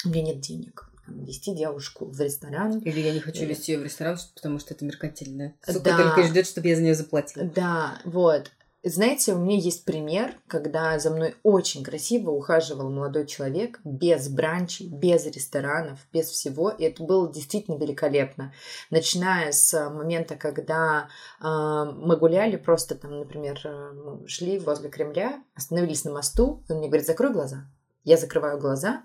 у 0.06 0.10
меня 0.10 0.22
нет 0.34 0.40
денег 0.40 0.86
вести 1.08 1.56
девушку 1.56 2.06
в 2.06 2.22
ресторан, 2.22 2.78
Или 2.80 3.00
я 3.02 3.12
не 3.14 3.20
хочу 3.20 3.42
Или- 3.42 3.50
вести 3.50 3.74
ее 3.74 3.80
в 3.80 3.84
ресторан, 3.84 4.18
потому 4.36 4.60
что 4.60 4.74
это 4.74 4.86
меркантильное. 4.86 5.56
Сука 5.66 5.80
Да. 5.86 5.98
только 5.98 6.24
ждет, 6.28 6.46
чтобы 6.48 6.68
я 6.68 6.76
за 6.76 6.82
нее 6.84 6.96
заплатила. 6.96 7.46
Да, 7.46 8.00
вот. 8.06 8.52
Знаете, 8.82 9.34
у 9.34 9.39
меня 9.39 9.58
есть 9.58 9.84
пример, 9.84 10.36
когда 10.48 10.98
за 11.00 11.10
мной 11.10 11.36
очень 11.44 11.84
красиво 11.84 12.32
ухаживал 12.32 12.89
молодой 12.89 13.26
человек 13.26 13.82
без 13.84 14.30
бранчей, 14.30 14.88
без 14.88 15.26
ресторанов, 15.26 16.00
без 16.13 16.30
всего. 16.30 16.70
И 16.70 16.86
это 16.86 17.04
было 17.04 17.30
действительно 17.30 17.76
великолепно. 17.76 18.54
Начиная 18.89 19.52
с 19.52 19.89
момента, 19.89 20.38
когда 20.38 21.10
э, 21.42 21.44
мы 21.44 22.15
гуляли, 22.15 22.56
просто 22.56 22.96
там, 22.96 23.20
например, 23.20 23.60
э, 23.65 24.26
шли 24.28 24.60
возле 24.60 24.89
Кремля, 24.89 25.44
остановились 25.56 26.06
на 26.06 26.13
мосту, 26.13 26.63
он 26.70 26.78
мне 26.78 26.88
говорит, 26.88 27.06
закрой 27.06 27.34
глаза. 27.34 27.70
Я 28.06 28.15
закрываю 28.15 28.60
глаза, 28.60 29.04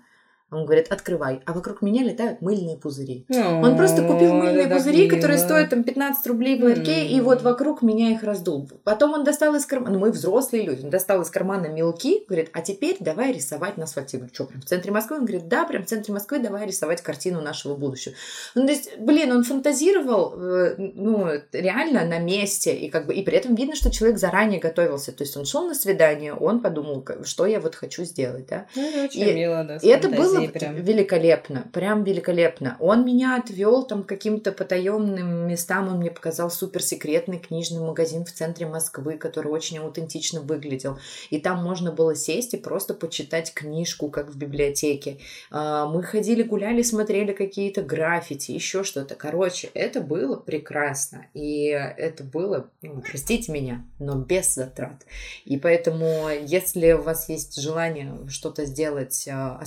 Он 0.51 0.65
говорит, 0.65 0.87
открывай. 0.91 1.41
А 1.45 1.53
вокруг 1.53 1.81
меня 1.81 2.03
летают 2.03 2.41
мыльные 2.41 2.77
пузыри. 2.77 3.25
Он 3.29 3.75
просто 3.75 4.03
купил 4.03 4.33
мыльные 4.33 4.67
пузыри, 4.67 5.09
которые 5.09 5.39
стоят 5.39 5.71
там 5.71 5.83
15 5.83 6.27
рублей 6.27 6.59
в 6.59 6.63
ларьке, 6.63 7.07
и 7.07 7.19
вот 7.21 7.41
вокруг 7.41 7.81
меня 7.81 8.11
их 8.11 8.23
раздул. 8.23 8.69
Потом 8.83 9.13
он 9.13 9.23
достал 9.23 9.55
из 9.55 9.65
кармана, 9.65 9.93
ну 9.93 9.99
мы 9.99 10.11
взрослые 10.11 10.63
люди, 10.63 10.83
он 10.83 10.89
достал 10.89 11.21
из 11.21 11.29
кармана 11.29 11.67
мелки, 11.67 12.23
говорит, 12.27 12.49
а 12.53 12.61
теперь 12.61 12.97
давай 12.99 13.33
рисовать 13.33 13.77
на 13.77 13.85
асфальте. 13.85 14.17
Я 14.17 14.19
говорю, 14.19 14.33
что, 14.33 14.45
прям 14.45 14.61
в 14.61 14.65
центре 14.65 14.91
Москвы? 14.91 15.17
Он 15.17 15.25
говорит, 15.25 15.47
да, 15.47 15.65
прям 15.65 15.83
в 15.83 15.87
центре 15.87 16.13
Москвы 16.13 16.39
давай 16.39 16.67
рисовать 16.67 17.01
картину 17.01 17.41
нашего 17.41 17.75
будущего. 17.75 18.13
Ну, 18.53 18.65
то 18.65 18.71
есть, 18.71 18.97
блин, 18.99 19.31
он 19.31 19.43
фантазировал, 19.43 20.33
э, 20.37 20.75
ну, 20.77 21.27
реально 21.51 22.05
на 22.05 22.19
месте, 22.19 22.75
и 22.75 22.89
как 22.89 23.07
бы, 23.07 23.13
и 23.13 23.23
при 23.23 23.35
этом 23.35 23.55
видно, 23.55 23.75
что 23.75 23.91
человек 23.91 24.19
заранее 24.19 24.59
готовился. 24.59 25.11
То 25.11 25.23
есть 25.23 25.35
он 25.37 25.45
шел 25.45 25.67
на 25.67 25.73
свидание, 25.73 26.33
он 26.33 26.61
подумал, 26.61 27.05
что 27.23 27.45
я 27.45 27.59
вот 27.59 27.75
хочу 27.75 28.03
сделать, 28.03 28.47
да. 28.47 28.67
Ну, 28.75 28.87
очень 29.05 29.21
и, 29.21 29.33
мило, 29.33 29.63
да. 29.63 29.77
И 29.77 29.87
это 29.87 30.09
было 30.09 30.34
было 30.39 30.47
прям. 30.47 30.75
великолепно, 30.75 31.67
прям 31.73 32.03
великолепно. 32.03 32.77
Он 32.79 33.05
меня 33.05 33.37
отвел 33.37 33.83
там 33.83 34.03
к 34.03 34.09
каким-то 34.09 34.51
потаенным 34.51 35.47
местам, 35.47 35.87
он 35.87 35.97
мне 35.97 36.11
показал 36.11 36.49
суперсекретный 36.49 37.39
книжный 37.39 37.81
магазин 37.81 38.25
в 38.25 38.31
центре 38.31 38.65
Москвы, 38.65 39.17
который 39.17 39.51
очень 39.51 39.79
аутентично 39.79 40.41
выглядел. 40.41 40.99
И 41.29 41.39
там 41.39 41.63
можно 41.63 41.91
было 41.91 42.15
сесть 42.15 42.53
и 42.53 42.57
просто 42.57 42.93
почитать 42.93 43.53
книжку, 43.53 44.09
как 44.09 44.29
в 44.29 44.37
библиотеке. 44.37 45.19
А, 45.51 45.87
мы 45.87 46.03
ходили, 46.03 46.43
гуляли, 46.43 46.81
смотрели 46.81 47.33
какие-то 47.33 47.81
граффити, 47.81 48.51
еще 48.51 48.83
что-то. 48.83 49.15
Короче, 49.15 49.69
это 49.73 50.01
было 50.01 50.35
прекрасно. 50.35 51.25
И 51.33 51.67
это 51.67 52.23
было, 52.23 52.69
ну, 52.81 53.01
простите 53.01 53.51
меня, 53.51 53.85
но 53.99 54.15
без 54.15 54.53
затрат. 54.53 55.05
И 55.45 55.57
поэтому, 55.57 56.29
если 56.29 56.93
у 56.93 57.01
вас 57.01 57.29
есть 57.29 57.59
желание 57.59 58.13
что-то 58.29 58.65
сделать 58.65 59.27
а, 59.31 59.57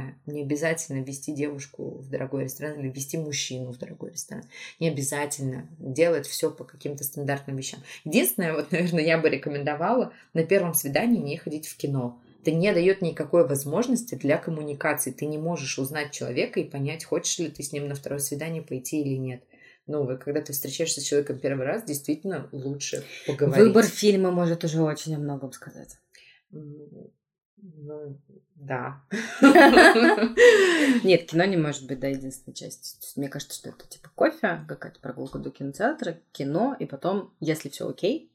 особенное, 0.00 0.18
не 0.26 0.42
обязательно 0.42 1.02
вести 1.02 1.32
девушку 1.32 1.98
в 1.98 2.08
дорогой 2.08 2.44
ресторан 2.44 2.78
или 2.78 2.88
вести 2.88 3.18
мужчину 3.18 3.72
в 3.72 3.78
дорогой 3.78 4.12
ресторан. 4.12 4.44
Не 4.78 4.88
обязательно 4.88 5.68
делать 5.78 6.26
все 6.26 6.50
по 6.50 6.64
каким-то 6.64 7.04
стандартным 7.04 7.56
вещам. 7.56 7.80
Единственное, 8.04 8.52
вот, 8.54 8.72
наверное, 8.72 9.04
я 9.04 9.18
бы 9.18 9.28
рекомендовала 9.28 10.12
на 10.34 10.44
первом 10.44 10.74
свидании 10.74 11.20
не 11.20 11.36
ходить 11.36 11.66
в 11.66 11.76
кино. 11.76 12.20
Это 12.42 12.52
не 12.52 12.72
дает 12.72 13.02
никакой 13.02 13.46
возможности 13.46 14.14
для 14.14 14.38
коммуникации. 14.38 15.10
Ты 15.10 15.26
не 15.26 15.36
можешь 15.36 15.78
узнать 15.78 16.10
человека 16.10 16.58
и 16.60 16.64
понять, 16.64 17.04
хочешь 17.04 17.38
ли 17.38 17.48
ты 17.48 17.62
с 17.62 17.72
ним 17.72 17.86
на 17.88 17.94
второе 17.94 18.20
свидание 18.20 18.62
пойти 18.62 19.02
или 19.02 19.16
нет. 19.16 19.42
Ну, 19.86 20.06
когда 20.18 20.40
ты 20.40 20.52
встречаешься 20.52 21.00
с 21.00 21.04
человеком 21.04 21.38
первый 21.38 21.66
раз, 21.66 21.84
действительно 21.84 22.48
лучше 22.52 23.04
поговорить. 23.26 23.66
Выбор 23.66 23.84
фильма 23.84 24.30
может 24.30 24.64
уже 24.64 24.80
очень 24.80 25.16
о 25.16 25.18
многом 25.18 25.52
сказать. 25.52 25.98
Ну, 27.62 28.18
да. 28.54 29.02
Нет, 31.04 31.26
кино 31.26 31.44
не 31.44 31.56
может 31.56 31.86
быть, 31.86 32.00
да, 32.00 32.08
единственной 32.08 32.54
частью. 32.54 32.98
Мне 33.16 33.28
кажется, 33.28 33.56
что 33.56 33.70
это 33.70 33.86
типа 33.86 34.10
кофе, 34.14 34.64
какая-то 34.68 35.00
прогулка 35.00 35.38
до 35.38 35.50
кинотеатра, 35.50 36.18
кино, 36.32 36.76
и 36.78 36.86
потом, 36.86 37.34
если 37.40 37.68
все 37.68 37.88
окей, 37.88 38.30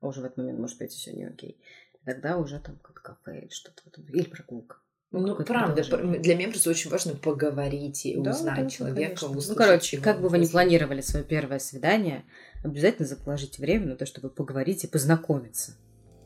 а 0.00 0.08
уже 0.08 0.20
в 0.20 0.24
этот 0.24 0.38
момент 0.38 0.58
может 0.58 0.78
быть 0.78 0.92
все 0.92 1.12
не 1.12 1.24
окей, 1.24 1.58
тогда 2.04 2.38
уже 2.38 2.58
там 2.60 2.76
как 2.82 3.02
кафе 3.02 3.40
или 3.42 3.50
что-то 3.50 3.82
в 3.82 3.86
этом, 3.86 4.04
или 4.04 4.24
прогулка. 4.24 4.76
Ну, 5.12 5.20
ну 5.20 5.36
правда, 5.36 5.82
для 5.82 6.34
меня 6.34 6.48
просто 6.48 6.70
очень 6.70 6.90
важно 6.90 7.14
поговорить 7.14 8.04
и 8.06 8.16
да, 8.16 8.30
узнать 8.30 8.64
да, 8.64 8.70
человека, 8.70 9.26
Ну, 9.28 9.54
короче, 9.54 9.98
как 9.98 10.20
бы 10.20 10.28
вы 10.28 10.38
ни 10.38 10.46
планировали 10.46 11.00
свое 11.00 11.24
первое 11.24 11.60
свидание, 11.60 12.24
обязательно 12.64 13.06
заложите 13.06 13.62
время 13.62 13.86
на 13.86 13.96
то, 13.96 14.04
чтобы 14.04 14.30
поговорить 14.30 14.84
и 14.84 14.88
познакомиться. 14.88 15.76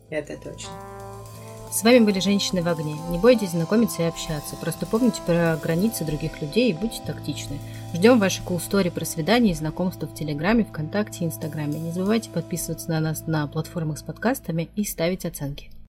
Это 0.09 0.37
точно. 0.37 1.10
С 1.71 1.85
вами 1.85 2.01
были 2.01 2.19
«Женщины 2.19 2.63
в 2.63 2.69
огне». 2.69 2.97
Не 3.11 3.19
бойтесь 3.19 3.51
знакомиться 3.51 4.03
и 4.03 4.07
общаться. 4.07 4.57
Просто 4.57 4.87
помните 4.87 5.23
про 5.25 5.57
границы 5.63 6.05
других 6.05 6.43
людей 6.43 6.71
и 6.71 6.75
будьте 6.75 7.01
тактичны. 7.07 7.59
Ждем 7.95 8.19
ваши 8.19 8.43
cool 8.43 8.59
story 8.59 8.91
про 8.91 9.05
свидания 9.05 9.53
и 9.53 9.55
знакомства 9.55 10.07
в 10.07 10.15
Телеграме, 10.15 10.65
ВКонтакте 10.65 11.25
и 11.25 11.29
Инстаграме. 11.29 11.79
Не 11.79 11.93
забывайте 11.93 12.29
подписываться 12.29 12.91
на 12.91 12.99
нас 12.99 13.29
на 13.29 13.47
платформах 13.47 13.99
с 13.99 14.03
подкастами 14.03 14.69
и 14.75 14.85
ставить 14.85 15.25
оценки. 15.25 15.71